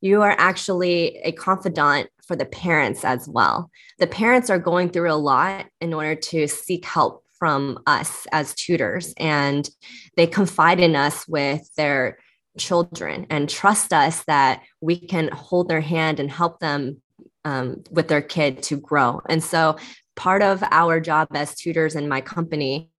You 0.00 0.22
are 0.22 0.36
actually 0.38 1.16
a 1.24 1.32
confidant 1.32 2.10
for 2.24 2.36
the 2.36 2.44
parents 2.44 3.04
as 3.04 3.28
well. 3.28 3.70
The 3.98 4.06
parents 4.06 4.50
are 4.50 4.58
going 4.58 4.90
through 4.90 5.10
a 5.10 5.14
lot 5.14 5.66
in 5.80 5.94
order 5.94 6.14
to 6.14 6.46
seek 6.46 6.84
help 6.84 7.24
from 7.38 7.78
us 7.86 8.26
as 8.32 8.54
tutors, 8.54 9.14
and 9.18 9.68
they 10.16 10.26
confide 10.26 10.80
in 10.80 10.96
us 10.96 11.26
with 11.28 11.68
their 11.76 12.18
children 12.58 13.26
and 13.30 13.48
trust 13.48 13.92
us 13.92 14.24
that 14.24 14.62
we 14.80 14.98
can 14.98 15.28
hold 15.28 15.68
their 15.68 15.80
hand 15.80 16.20
and 16.20 16.30
help 16.30 16.60
them 16.60 17.00
um, 17.44 17.84
with 17.90 18.08
their 18.08 18.22
kid 18.22 18.62
to 18.64 18.76
grow. 18.76 19.20
And 19.28 19.42
so 19.42 19.76
part 20.16 20.42
of 20.42 20.62
our 20.70 20.98
job 21.00 21.28
as 21.32 21.54
tutors 21.54 21.94
in 21.94 22.08
my 22.08 22.20
company 22.20 22.90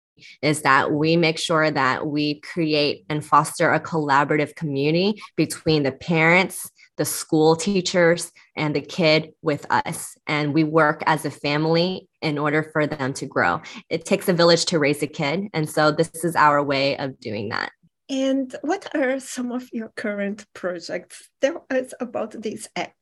is 0.42 0.62
that 0.62 0.92
we 0.92 1.16
make 1.16 1.38
sure 1.38 1.70
that 1.70 2.08
we 2.08 2.40
create 2.40 3.06
and 3.10 3.26
foster 3.26 3.72
a 3.72 3.80
collaborative 3.80 4.56
community 4.56 5.22
between 5.36 5.84
the 5.84 5.92
parents, 5.92 6.72
the 6.98 7.06
school 7.06 7.56
teachers, 7.56 8.32
and 8.56 8.76
the 8.76 8.82
kid 8.82 9.32
with 9.42 9.66
us. 9.70 10.16
And 10.26 10.54
we 10.54 10.64
work 10.64 11.04
as 11.06 11.26
a 11.26 11.32
family 11.32 12.08
in 12.22 12.38
order 12.38 12.64
for 12.74 12.88
them 12.88 13.14
to 13.14 13.26
grow. 13.26 13.62
It 13.90 14.06
takes 14.06 14.28
a 14.28 14.34
village 14.34 14.66
to 14.66 14.80
raise 14.80 15.04
a 15.04 15.08
kid. 15.08 15.48
And 15.54 15.70
so 15.70 15.92
this 15.92 16.10
is 16.24 16.36
our 16.36 16.64
way 16.64 16.98
of 16.98 17.20
doing 17.20 17.50
that. 17.50 17.72
And 18.10 18.56
what 18.62 18.96
are 18.96 19.20
some 19.20 19.52
of 19.52 19.70
your 19.74 19.92
current 19.96 20.46
projects? 20.54 21.30
Tell 21.42 21.66
us 21.70 21.94
about 22.00 22.32
this 22.32 22.68
app. 22.76 22.96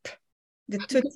The 0.67 0.79
tutor 0.89 1.09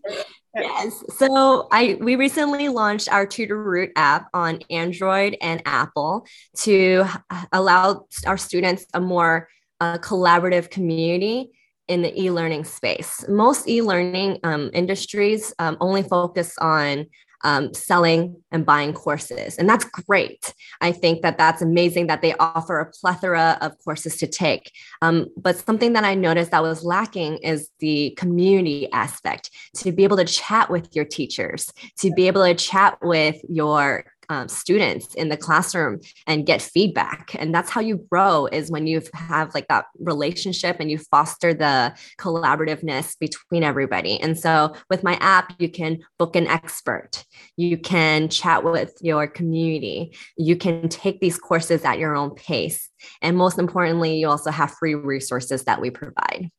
yes. 0.55 1.03
So 1.17 1.67
I 1.71 1.97
we 1.99 2.15
recently 2.15 2.69
launched 2.69 3.11
our 3.11 3.25
Tutor 3.25 3.61
Route 3.61 3.91
app 3.95 4.27
on 4.33 4.59
Android 4.69 5.37
and 5.41 5.61
Apple 5.65 6.27
to 6.57 7.05
allow 7.51 8.05
our 8.25 8.37
students 8.37 8.85
a 8.93 8.99
more 9.01 9.49
uh, 9.79 9.97
collaborative 9.97 10.69
community 10.69 11.51
in 11.87 12.03
the 12.03 12.21
e-learning 12.21 12.63
space. 12.65 13.25
Most 13.27 13.67
e-learning 13.67 14.39
um, 14.43 14.69
industries 14.73 15.53
um, 15.57 15.77
only 15.81 16.03
focus 16.03 16.55
on 16.59 17.07
um, 17.43 17.73
selling 17.73 18.35
and 18.51 18.65
buying 18.65 18.93
courses. 18.93 19.57
And 19.57 19.69
that's 19.69 19.85
great. 19.85 20.53
I 20.81 20.91
think 20.91 21.21
that 21.21 21.37
that's 21.37 21.61
amazing 21.61 22.07
that 22.07 22.21
they 22.21 22.33
offer 22.35 22.79
a 22.79 22.85
plethora 22.91 23.57
of 23.61 23.77
courses 23.83 24.17
to 24.17 24.27
take. 24.27 24.71
Um, 25.01 25.27
but 25.37 25.57
something 25.57 25.93
that 25.93 26.03
I 26.03 26.15
noticed 26.15 26.51
that 26.51 26.63
was 26.63 26.83
lacking 26.83 27.37
is 27.37 27.69
the 27.79 28.11
community 28.17 28.91
aspect 28.91 29.51
to 29.77 29.91
be 29.91 30.03
able 30.03 30.17
to 30.17 30.25
chat 30.25 30.69
with 30.69 30.95
your 30.95 31.05
teachers, 31.05 31.71
to 31.99 32.11
be 32.11 32.27
able 32.27 32.43
to 32.45 32.55
chat 32.55 32.97
with 33.01 33.37
your 33.47 34.05
um, 34.29 34.47
students 34.47 35.13
in 35.15 35.29
the 35.29 35.37
classroom 35.37 35.99
and 36.27 36.45
get 36.45 36.61
feedback. 36.61 37.35
And 37.37 37.53
that's 37.53 37.69
how 37.69 37.81
you 37.81 38.05
grow 38.09 38.45
is 38.47 38.71
when 38.71 38.87
you 38.87 39.01
have 39.13 39.53
like 39.53 39.67
that 39.67 39.85
relationship 39.99 40.77
and 40.79 40.89
you 40.89 40.97
foster 40.97 41.53
the 41.53 41.95
collaborativeness 42.19 43.17
between 43.19 43.63
everybody. 43.63 44.19
And 44.19 44.37
so 44.37 44.75
with 44.89 45.03
my 45.03 45.15
app 45.15 45.53
you 45.59 45.69
can 45.69 45.99
book 46.17 46.35
an 46.35 46.47
expert. 46.47 47.25
You 47.57 47.77
can 47.77 48.29
chat 48.29 48.63
with 48.63 48.93
your 49.01 49.27
community. 49.27 50.15
You 50.37 50.55
can 50.55 50.89
take 50.89 51.19
these 51.19 51.37
courses 51.37 51.83
at 51.83 51.99
your 51.99 52.15
own 52.15 52.35
pace. 52.35 52.89
And 53.21 53.35
most 53.35 53.57
importantly 53.57 54.17
you 54.17 54.29
also 54.29 54.51
have 54.51 54.71
free 54.71 54.95
resources 54.95 55.63
that 55.63 55.81
we 55.81 55.89
provide. 55.89 56.49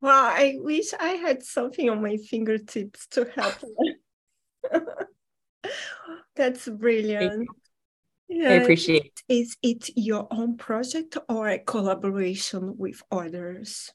Well, 0.00 0.24
I 0.24 0.56
wish 0.58 0.94
I 1.00 1.10
had 1.10 1.42
something 1.42 1.90
on 1.90 2.02
my 2.02 2.18
fingertips 2.18 3.08
to 3.08 3.28
help. 3.34 3.54
That's 6.38 6.68
brilliant. 6.68 7.48
I 8.30 8.52
appreciate 8.54 9.06
it. 9.06 9.22
Is 9.28 9.56
it 9.62 9.90
your 9.96 10.28
own 10.30 10.56
project 10.56 11.18
or 11.28 11.48
a 11.48 11.58
collaboration 11.58 12.76
with 12.78 13.02
others? 13.10 13.90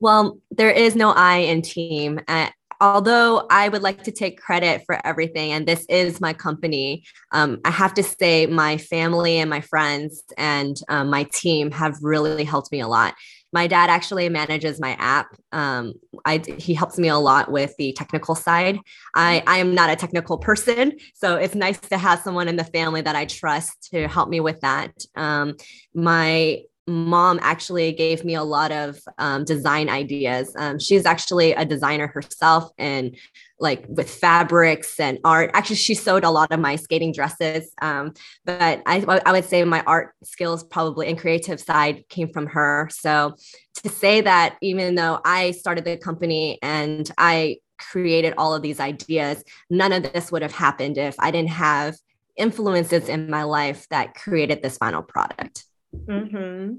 Well, 0.00 0.38
there 0.50 0.70
is 0.70 0.94
no 0.94 1.10
I 1.10 1.38
in 1.38 1.62
team. 1.62 2.20
Uh, 2.28 2.50
although 2.80 3.46
I 3.50 3.68
would 3.68 3.82
like 3.82 4.04
to 4.04 4.12
take 4.12 4.38
credit 4.38 4.82
for 4.84 5.00
everything, 5.04 5.52
and 5.52 5.66
this 5.66 5.84
is 5.88 6.20
my 6.20 6.32
company, 6.32 7.04
um, 7.32 7.58
I 7.64 7.70
have 7.70 7.94
to 7.94 8.02
say 8.02 8.46
my 8.46 8.76
family 8.76 9.38
and 9.38 9.50
my 9.50 9.62
friends 9.62 10.22
and 10.36 10.76
um, 10.88 11.10
my 11.10 11.24
team 11.24 11.70
have 11.70 11.96
really 12.02 12.44
helped 12.44 12.70
me 12.70 12.80
a 12.80 12.88
lot 12.88 13.14
my 13.52 13.66
dad 13.66 13.90
actually 13.90 14.28
manages 14.28 14.80
my 14.80 14.92
app. 14.98 15.34
Um, 15.52 15.94
I 16.24 16.42
he 16.58 16.74
helps 16.74 16.98
me 16.98 17.08
a 17.08 17.16
lot 17.16 17.50
with 17.50 17.74
the 17.78 17.92
technical 17.92 18.34
side. 18.34 18.78
I 19.14 19.42
I 19.46 19.58
am 19.58 19.74
not 19.74 19.90
a 19.90 19.96
technical 19.96 20.38
person, 20.38 20.92
so 21.14 21.36
it's 21.36 21.54
nice 21.54 21.78
to 21.80 21.98
have 21.98 22.20
someone 22.20 22.48
in 22.48 22.56
the 22.56 22.64
family 22.64 23.00
that 23.00 23.16
I 23.16 23.24
trust 23.24 23.90
to 23.92 24.08
help 24.08 24.28
me 24.28 24.40
with 24.40 24.60
that. 24.60 24.92
Um, 25.16 25.56
my 25.94 26.62
mom 26.88 27.38
actually 27.42 27.92
gave 27.92 28.24
me 28.24 28.34
a 28.34 28.42
lot 28.42 28.72
of 28.72 29.00
um, 29.18 29.44
design 29.44 29.88
ideas. 29.88 30.54
Um, 30.58 30.78
she's 30.78 31.06
actually 31.06 31.52
a 31.52 31.64
designer 31.64 32.06
herself 32.08 32.70
and 32.78 33.16
like 33.60 33.84
with 33.88 34.10
fabrics 34.10 34.98
and 34.98 35.18
art. 35.24 35.50
Actually, 35.54 35.76
she 35.76 35.94
sewed 35.94 36.24
a 36.24 36.30
lot 36.30 36.50
of 36.50 36.60
my 36.60 36.76
skating 36.76 37.12
dresses. 37.12 37.72
Um, 37.82 38.14
but 38.44 38.82
I, 38.86 39.04
I 39.26 39.32
would 39.32 39.44
say 39.44 39.62
my 39.64 39.82
art 39.82 40.14
skills 40.24 40.64
probably 40.64 41.08
and 41.08 41.18
creative 41.18 41.60
side 41.60 42.08
came 42.08 42.28
from 42.28 42.46
her. 42.46 42.88
So 42.90 43.34
to 43.82 43.88
say 43.88 44.20
that 44.22 44.56
even 44.62 44.94
though 44.94 45.20
I 45.24 45.52
started 45.52 45.84
the 45.84 45.96
company 45.96 46.58
and 46.62 47.10
I 47.18 47.58
created 47.78 48.34
all 48.38 48.54
of 48.54 48.62
these 48.62 48.80
ideas, 48.80 49.44
none 49.70 49.92
of 49.92 50.02
this 50.12 50.32
would 50.32 50.42
have 50.42 50.52
happened 50.52 50.98
if 50.98 51.16
I 51.18 51.30
didn't 51.30 51.50
have 51.50 51.96
influences 52.36 53.08
in 53.08 53.28
my 53.28 53.42
life 53.42 53.86
that 53.90 54.14
created 54.14 54.62
this 54.62 54.78
final 54.78 55.02
product. 55.02 55.64
Mm-hmm. 56.06 56.78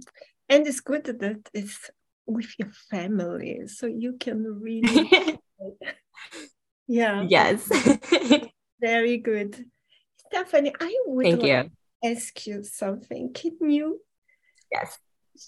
And 0.49 0.67
it's 0.67 0.79
good 0.79 1.05
that 1.05 1.49
it's 1.53 1.91
with 2.25 2.53
your 2.57 2.71
family, 2.89 3.67
so 3.67 3.85
you 3.87 4.13
can 4.19 4.43
really. 4.61 5.09
yeah. 6.87 7.25
Yes. 7.27 7.69
Very 8.81 9.17
good. 9.17 9.65
Stephanie, 10.27 10.73
I 10.79 10.95
would 11.07 11.25
Thank 11.25 11.41
like 11.41 11.65
you. 12.03 12.09
ask 12.11 12.47
you 12.47 12.63
something. 12.63 13.33
Can 13.33 13.69
you 13.69 14.01
Yes. 14.71 14.99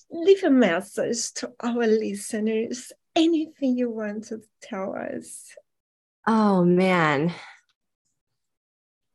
leave 0.10 0.44
a 0.44 0.50
message 0.50 1.32
to 1.36 1.52
our 1.60 1.86
listeners? 1.86 2.92
Anything 3.16 3.78
you 3.78 3.90
want 3.92 4.26
to 4.26 4.42
tell 4.62 4.96
us? 4.96 5.54
Oh 6.26 6.64
man. 6.64 7.34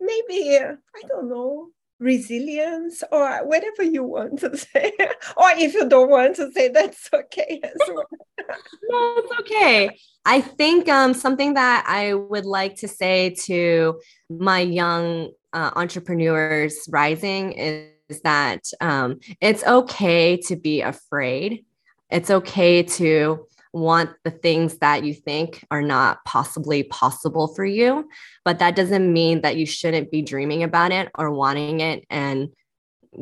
Maybe, 0.01 0.57
I 0.59 1.03
don't 1.09 1.29
know, 1.29 1.71
resilience 1.99 3.03
or 3.11 3.47
whatever 3.47 3.83
you 3.83 4.05
want 4.05 4.39
to 4.41 4.57
say. 4.57 4.93
or 5.37 5.51
if 5.57 5.75
you 5.75 5.89
don't 5.89 6.11
want 6.11 6.37
to 6.37 6.51
say, 6.53 6.69
that's 6.69 7.09
okay 7.13 7.61
as 7.63 7.75
well. 7.89 8.05
no, 8.89 9.15
it's 9.19 9.33
okay. 9.41 9.99
I 10.25 10.41
think 10.41 10.89
um, 10.89 11.15
something 11.15 11.55
that 11.55 11.85
I 11.87 12.15
would 12.15 12.47
like 12.47 12.77
to 12.77 12.89
say 12.89 13.31
to 13.45 14.01
my 14.29 14.61
young 14.61 15.31
uh, 15.53 15.71
entrepreneurs 15.77 16.87
rising 16.91 17.53
is, 17.53 17.91
is 18.09 18.21
that 18.23 18.63
um, 18.81 19.19
it's 19.41 19.65
okay 19.65 20.37
to 20.37 20.57
be 20.57 20.81
afraid. 20.81 21.65
It's 22.11 22.31
okay 22.31 22.83
to 22.85 23.47
want 23.73 24.11
the 24.25 24.31
things 24.31 24.79
that 24.79 25.05
you 25.05 25.15
think 25.15 25.65
are 25.71 25.83
not 25.83 26.25
possibly 26.25 26.83
possible 26.85 27.49
for 27.49 27.65
you, 27.65 28.09
but 28.45 28.59
that 28.59 28.77
doesn't 28.77 29.13
mean 29.13 29.43
that 29.43 29.57
you 29.57 29.67
shouldn't 29.67 30.11
be 30.11 30.23
dreaming 30.23 30.63
about 30.63 30.93
it 30.93 31.11
or 31.17 31.31
wanting 31.31 31.81
it 31.81 32.05
and 32.11 32.49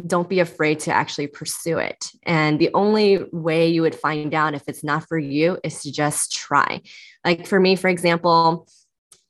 don't 0.07 0.29
be 0.29 0.41
afraid 0.41 0.81
to 0.81 0.93
actually 0.93 1.27
pursue 1.27 1.79
it. 1.79 2.11
And 2.25 2.59
the 2.59 2.71
only 2.75 3.25
way 3.33 3.69
you 3.69 3.83
would 3.83 3.95
find 3.95 4.35
out 4.35 4.55
if 4.55 4.63
it's 4.67 4.83
not 4.83 5.07
for 5.09 5.19
you 5.19 5.59
is 5.63 5.83
to 5.83 5.93
just 5.93 6.33
try. 6.33 6.83
Like 7.25 7.47
for 7.47 7.61
me, 7.61 7.77
for 7.77 7.89
example, 7.89 8.67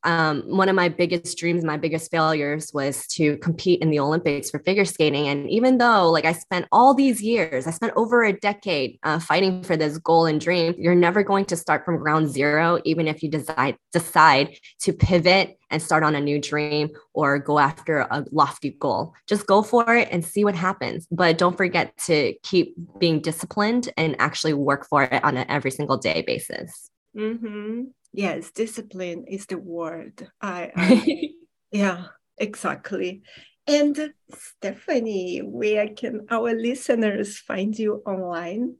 um, 0.05 0.43
one 0.47 0.69
of 0.69 0.77
my 0.77 0.89
biggest 0.89 1.37
dreams, 1.39 1.65
my 1.65 1.77
biggest 1.77 2.11
failures 2.11 2.71
was 2.73 3.07
to 3.09 3.37
compete 3.39 3.81
in 3.81 3.91
the 3.91 3.99
Olympics 3.99 4.51
for 4.51 4.59
figure 4.61 4.85
skating. 4.85 5.29
And 5.29 5.49
even 5.51 5.79
though, 5.79 6.11
like, 6.11 6.25
I 6.25 6.33
spent 6.33 6.67
all 6.71 6.95
these 6.95 7.23
years, 7.23 7.67
I 7.67 7.71
spent 7.71 7.93
over 7.97 8.23
a 8.23 8.33
decade 8.33 8.99
uh, 9.03 9.19
fighting 9.19 9.63
for 9.63 9.77
this 9.77 9.99
goal 9.99 10.27
and 10.27 10.41
dream, 10.41 10.75
you're 10.79 10.95
never 10.95 11.23
going 11.23 11.47
to 11.47 11.57
start 11.57 11.85
from 11.85 11.99
ground 11.99 12.29
zero, 12.29 12.81
even 12.85 13.09
if 13.09 13.23
you 13.23 13.31
decide 13.31 13.77
decide 13.93 14.57
to 14.81 14.93
pivot 14.93 15.59
and 15.71 15.83
start 15.83 16.05
on 16.05 16.15
a 16.15 16.21
new 16.21 16.41
dream 16.41 16.91
or 17.15 17.39
go 17.39 17.59
after 17.59 18.01
a 18.01 18.25
lofty 18.31 18.71
goal. 18.71 19.15
Just 19.27 19.47
go 19.47 19.63
for 19.63 19.97
it 19.97 20.09
and 20.11 20.25
see 20.25 20.45
what 20.45 20.55
happens. 20.55 21.07
But 21.11 21.39
don't 21.39 21.57
forget 21.57 21.97
to 22.07 22.35
keep 22.43 22.75
being 22.99 23.21
disciplined 23.21 23.91
and 23.97 24.15
actually 24.19 24.55
work 24.55 24.87
for 24.87 25.05
it 25.05 25.25
on 25.25 25.37
an 25.37 25.47
every 25.49 25.71
single 25.71 25.97
day 25.97 26.23
basis. 26.27 26.91
Mm-hmm. 27.17 27.85
Yes, 28.13 28.51
discipline 28.51 29.25
is 29.29 29.47
the 29.47 29.59
word. 29.59 30.29
I, 30.41 30.71
I 30.77 31.31
yeah, 31.71 32.07
exactly. 32.39 33.23
And 33.67 34.13
Stephanie, 34.33 35.39
where 35.39 35.89
can 35.89 36.27
our 36.31 36.55
listeners 36.55 37.39
find 37.39 37.77
you 37.79 38.03
online? 38.07 38.77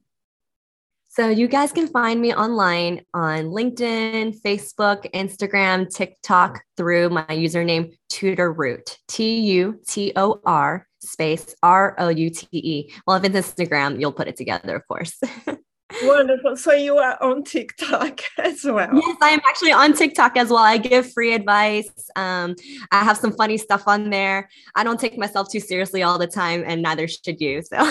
So 1.09 1.29
you 1.29 1.47
guys 1.47 1.71
can 1.71 1.87
find 1.87 2.21
me 2.21 2.35
online 2.35 3.03
on 3.15 3.45
LinkedIn, 3.45 4.41
Facebook, 4.43 5.11
Instagram, 5.13 5.89
TikTok 5.89 6.61
through 6.77 7.11
my 7.11 7.25
username 7.27 7.97
Tutor 8.09 8.53
Route, 8.53 8.99
T 9.07 9.39
U 9.39 9.81
T 9.87 10.13
O 10.17 10.41
R 10.45 10.89
space 11.01 11.55
R 11.63 11.95
O 11.99 12.09
U 12.09 12.31
T 12.31 12.49
E. 12.51 12.93
Well, 13.07 13.17
if 13.17 13.25
it's 13.25 13.53
Instagram, 13.53 14.01
you'll 14.01 14.13
put 14.13 14.27
it 14.27 14.37
together, 14.37 14.75
of 14.75 14.89
course. 14.89 15.21
Wonderful. 16.03 16.57
So 16.57 16.73
you 16.73 16.99
are 16.99 17.23
on 17.23 17.45
TikTok 17.45 18.21
as 18.39 18.65
well. 18.65 18.91
Yes, 18.93 19.17
I 19.21 19.31
am 19.31 19.41
actually 19.47 19.73
on 19.73 19.93
TikTok 19.93 20.37
as 20.37 20.51
well. 20.51 20.63
I 20.63 20.79
give 20.79 21.13
free 21.13 21.35
advice. 21.35 21.91
Um, 22.17 22.57
I 22.91 23.05
have 23.05 23.17
some 23.17 23.33
funny 23.33 23.59
stuff 23.59 23.85
on 23.87 24.11
there. 24.11 24.49
I 24.75 24.85
don't 24.85 24.99
take 24.99 25.19
myself 25.19 25.51
too 25.51 25.61
seriously 25.61 26.03
all 26.03 26.19
the 26.19 26.27
time, 26.27 26.65
and 26.67 26.83
neither 26.83 27.07
should 27.09 27.41
you. 27.41 27.63
So, 27.63 27.91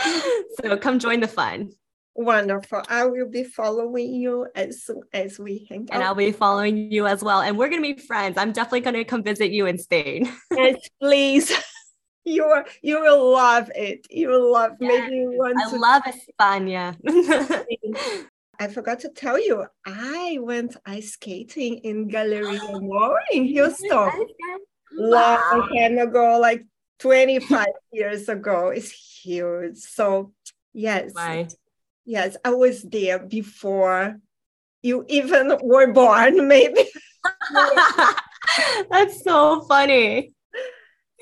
so 0.62 0.76
come 0.76 0.98
join 0.98 1.20
the 1.20 1.28
fun. 1.28 1.70
Wonderful. 2.18 2.82
I 2.88 3.04
will 3.04 3.28
be 3.28 3.44
following 3.44 4.14
you 4.14 4.46
as 4.54 4.84
soon 4.84 5.02
as 5.12 5.38
we 5.38 5.66
hang 5.68 5.82
out. 5.90 5.96
And. 5.96 6.02
I'll 6.02 6.14
be 6.14 6.32
following 6.32 6.90
you 6.90 7.06
as 7.06 7.22
well. 7.22 7.42
And 7.42 7.58
we're 7.58 7.68
going 7.68 7.82
to 7.82 7.94
be 7.94 8.00
friends. 8.00 8.38
I'm 8.38 8.52
definitely 8.52 8.80
going 8.80 8.94
to 8.94 9.04
come 9.04 9.22
visit 9.22 9.50
you 9.50 9.66
in 9.66 9.76
Spain. 9.76 10.32
yes, 10.50 10.76
please. 10.98 11.52
You 12.26 12.44
are, 12.44 12.66
you 12.82 13.00
will 13.00 13.30
love 13.30 13.70
it. 13.76 14.04
You 14.10 14.30
will 14.30 14.52
love. 14.52 14.72
Maybe 14.80 15.14
you 15.14 15.30
want 15.38 15.56
I 15.64 15.70
to. 15.70 15.76
love 15.78 16.02
España. 16.02 16.96
I 18.58 18.66
forgot 18.66 19.00
to 19.00 19.10
tell 19.10 19.38
you. 19.38 19.64
I 19.86 20.38
went 20.40 20.76
ice 20.84 21.12
skating 21.12 21.78
in 21.78 22.08
Galleria 22.08 22.58
oh, 22.68 22.80
Mall 22.80 23.16
in 23.30 23.44
Houston. 23.44 23.88
wow. 23.90 24.10
long 24.98 25.68
time 25.72 25.98
ago, 25.98 26.38
like 26.40 26.66
25 26.98 27.66
years 27.92 28.28
ago. 28.28 28.68
It's 28.68 28.90
huge. 28.90 29.76
So, 29.76 30.32
yes, 30.72 31.12
yes, 32.04 32.36
I 32.44 32.50
was 32.50 32.82
there 32.82 33.20
before 33.20 34.16
you 34.82 35.04
even 35.08 35.56
were 35.62 35.92
born, 35.92 36.48
maybe. 36.54 36.84
That's 38.90 39.22
so 39.22 39.60
funny. 39.62 40.32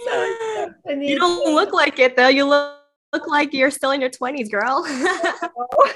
So, 0.04 0.72
and 0.86 1.04
You 1.04 1.18
don't 1.18 1.54
look 1.54 1.72
like 1.72 1.98
it 1.98 2.16
though. 2.16 2.28
You 2.28 2.44
look, 2.44 2.78
look 3.12 3.26
like 3.26 3.52
you're 3.52 3.70
still 3.70 3.90
in 3.90 4.00
your 4.00 4.10
20s, 4.10 4.50
girl. 4.50 4.84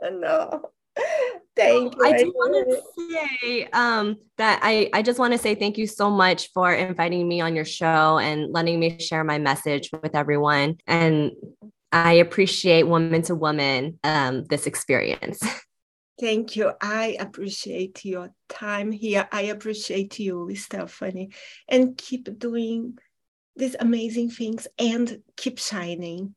no. 0.10 0.70
Thank 1.56 1.94
you. 1.94 2.04
I 2.04 2.08
I 2.08 2.22
do 2.22 2.32
want 2.34 2.70
to 2.70 2.82
say 2.98 3.68
um, 3.72 4.16
that 4.38 4.60
I, 4.62 4.90
I 4.92 5.02
just 5.02 5.18
want 5.18 5.32
to 5.32 5.38
say 5.38 5.54
thank 5.54 5.78
you 5.78 5.86
so 5.86 6.10
much 6.10 6.50
for 6.52 6.72
inviting 6.72 7.28
me 7.28 7.40
on 7.40 7.54
your 7.54 7.64
show 7.64 8.18
and 8.18 8.52
letting 8.52 8.80
me 8.80 8.98
share 8.98 9.24
my 9.24 9.38
message 9.38 9.90
with 10.02 10.14
everyone. 10.14 10.78
And 10.86 11.32
I 11.92 12.14
appreciate 12.14 12.84
woman 12.84 13.22
to 13.22 13.34
woman 13.34 13.98
um, 14.04 14.44
this 14.44 14.66
experience. 14.66 15.42
Thank 16.20 16.54
you. 16.54 16.72
I 16.82 17.16
appreciate 17.18 18.04
your 18.04 18.30
time 18.48 18.92
here. 18.92 19.26
I 19.32 19.42
appreciate 19.42 20.18
you, 20.18 20.54
Stephanie, 20.54 21.30
and 21.66 21.96
keep 21.96 22.38
doing 22.38 22.98
these 23.56 23.74
amazing 23.80 24.30
things 24.30 24.68
and 24.78 25.22
keep 25.36 25.58
shining. 25.58 26.34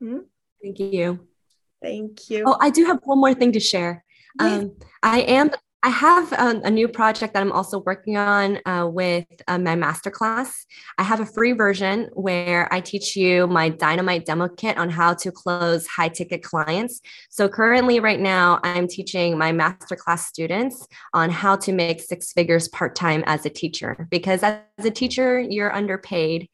Hmm? 0.00 0.18
Thank 0.62 0.78
you. 0.78 1.26
Thank 1.82 2.30
you. 2.30 2.44
Oh, 2.46 2.56
I 2.60 2.70
do 2.70 2.84
have 2.84 3.00
one 3.02 3.18
more 3.18 3.34
thing 3.34 3.50
to 3.52 3.60
share. 3.60 4.04
Um, 4.38 4.76
I 5.02 5.20
am. 5.20 5.50
I 5.84 5.90
have 5.90 6.32
a, 6.32 6.70
new 6.70 6.88
project 6.88 7.34
that 7.34 7.42
I'm 7.42 7.52
also 7.52 7.80
working 7.80 8.16
on 8.16 8.58
uh, 8.64 8.88
with 8.90 9.26
uh, 9.46 9.58
my 9.58 9.76
masterclass. 9.76 10.48
I 10.96 11.02
have 11.02 11.20
a 11.20 11.26
free 11.26 11.52
version 11.52 12.08
where 12.14 12.72
I 12.72 12.80
teach 12.80 13.14
you 13.14 13.46
my 13.46 13.68
dynamite 13.68 14.24
demo 14.24 14.48
kit 14.48 14.78
on 14.78 14.88
how 14.88 15.12
to 15.12 15.30
close 15.30 15.86
high 15.86 16.08
ticket 16.08 16.42
clients. 16.42 17.02
So 17.28 17.50
currently, 17.50 18.00
right 18.00 18.18
now, 18.18 18.60
I'm 18.64 18.88
teaching 18.88 19.36
my 19.36 19.52
masterclass 19.52 20.20
students 20.20 20.88
on 21.12 21.28
how 21.28 21.56
to 21.56 21.72
make 21.72 22.00
six 22.00 22.32
figures 22.32 22.66
part 22.68 22.96
time 22.96 23.22
as 23.26 23.44
a 23.44 23.50
teacher. 23.50 24.08
Because 24.10 24.42
as 24.42 24.62
a 24.78 24.90
teacher, 24.90 25.38
you're 25.38 25.74
underpaid, 25.74 26.48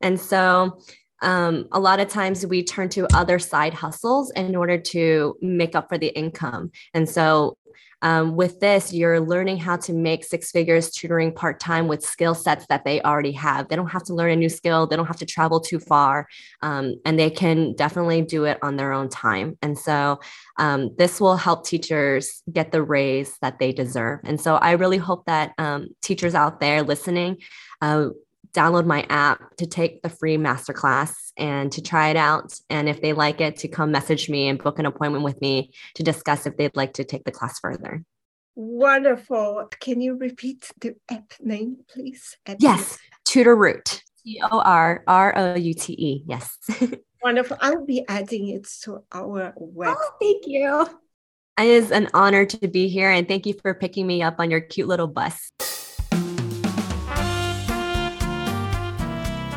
and 0.00 0.20
so 0.20 0.80
um, 1.22 1.66
a 1.72 1.80
lot 1.80 2.00
of 2.00 2.08
times 2.08 2.46
we 2.46 2.62
turn 2.62 2.88
to 2.90 3.06
other 3.14 3.38
side 3.38 3.74
hustles 3.74 4.30
in 4.32 4.54
order 4.56 4.78
to 4.78 5.36
make 5.40 5.74
up 5.74 5.88
for 5.88 5.98
the 5.98 6.08
income. 6.08 6.70
And 6.92 7.08
so 7.08 7.56
um, 8.04 8.36
with 8.36 8.60
this, 8.60 8.92
you're 8.92 9.18
learning 9.18 9.56
how 9.56 9.76
to 9.78 9.94
make 9.94 10.24
six 10.24 10.50
figures 10.50 10.90
tutoring 10.90 11.32
part 11.32 11.58
time 11.58 11.88
with 11.88 12.04
skill 12.04 12.34
sets 12.34 12.66
that 12.66 12.84
they 12.84 13.00
already 13.00 13.32
have. 13.32 13.68
They 13.68 13.76
don't 13.76 13.90
have 13.90 14.04
to 14.04 14.14
learn 14.14 14.30
a 14.30 14.36
new 14.36 14.50
skill, 14.50 14.86
they 14.86 14.94
don't 14.94 15.06
have 15.06 15.16
to 15.18 15.26
travel 15.26 15.58
too 15.58 15.78
far, 15.78 16.28
um, 16.60 16.96
and 17.06 17.18
they 17.18 17.30
can 17.30 17.74
definitely 17.74 18.20
do 18.20 18.44
it 18.44 18.58
on 18.62 18.76
their 18.76 18.92
own 18.92 19.08
time. 19.08 19.56
And 19.62 19.78
so 19.78 20.20
um, 20.58 20.90
this 20.98 21.18
will 21.18 21.38
help 21.38 21.66
teachers 21.66 22.42
get 22.52 22.72
the 22.72 22.82
raise 22.82 23.38
that 23.40 23.58
they 23.58 23.72
deserve. 23.72 24.20
And 24.24 24.38
so 24.38 24.56
I 24.56 24.72
really 24.72 24.98
hope 24.98 25.24
that 25.24 25.52
um, 25.56 25.88
teachers 26.02 26.34
out 26.34 26.60
there 26.60 26.82
listening. 26.82 27.38
Uh, 27.80 28.10
download 28.54 28.86
my 28.86 29.04
app 29.10 29.56
to 29.56 29.66
take 29.66 30.02
the 30.02 30.08
free 30.08 30.36
masterclass 30.36 31.12
and 31.36 31.70
to 31.72 31.82
try 31.82 32.08
it 32.08 32.16
out. 32.16 32.58
And 32.70 32.88
if 32.88 33.02
they 33.02 33.12
like 33.12 33.40
it, 33.40 33.56
to 33.58 33.68
come 33.68 33.90
message 33.90 34.30
me 34.30 34.48
and 34.48 34.62
book 34.62 34.78
an 34.78 34.86
appointment 34.86 35.24
with 35.24 35.40
me 35.40 35.72
to 35.96 36.02
discuss 36.02 36.46
if 36.46 36.56
they'd 36.56 36.76
like 36.76 36.94
to 36.94 37.04
take 37.04 37.24
the 37.24 37.32
class 37.32 37.58
further. 37.58 38.04
Wonderful. 38.54 39.68
Can 39.80 40.00
you 40.00 40.16
repeat 40.16 40.70
the 40.80 40.94
app 41.10 41.34
name, 41.40 41.78
please? 41.88 42.36
App 42.46 42.58
Yes, 42.60 42.98
Tutor 43.24 43.56
Route. 43.56 44.02
T 44.24 44.40
O 44.50 44.60
R 44.60 45.02
R 45.06 45.36
O 45.36 45.54
U 45.56 45.74
T 45.74 45.92
E. 45.92 46.24
Yes. 46.26 46.56
Wonderful. 47.22 47.56
I 47.60 47.74
will 47.74 47.86
be 47.86 48.04
adding 48.08 48.48
it 48.48 48.68
to 48.82 49.02
our 49.10 49.52
web. 49.56 49.96
oh, 49.98 50.10
thank 50.20 50.46
you. 50.46 50.86
It 51.58 51.66
is 51.66 51.90
an 51.90 52.08
honor 52.14 52.44
to 52.46 52.68
be 52.68 52.88
here, 52.88 53.10
and 53.10 53.26
thank 53.26 53.46
you 53.46 53.54
for 53.54 53.74
picking 53.74 54.06
me 54.06 54.22
up 54.22 54.36
on 54.38 54.50
your 54.50 54.60
cute 54.60 54.88
little 54.88 55.06
bus. 55.06 55.50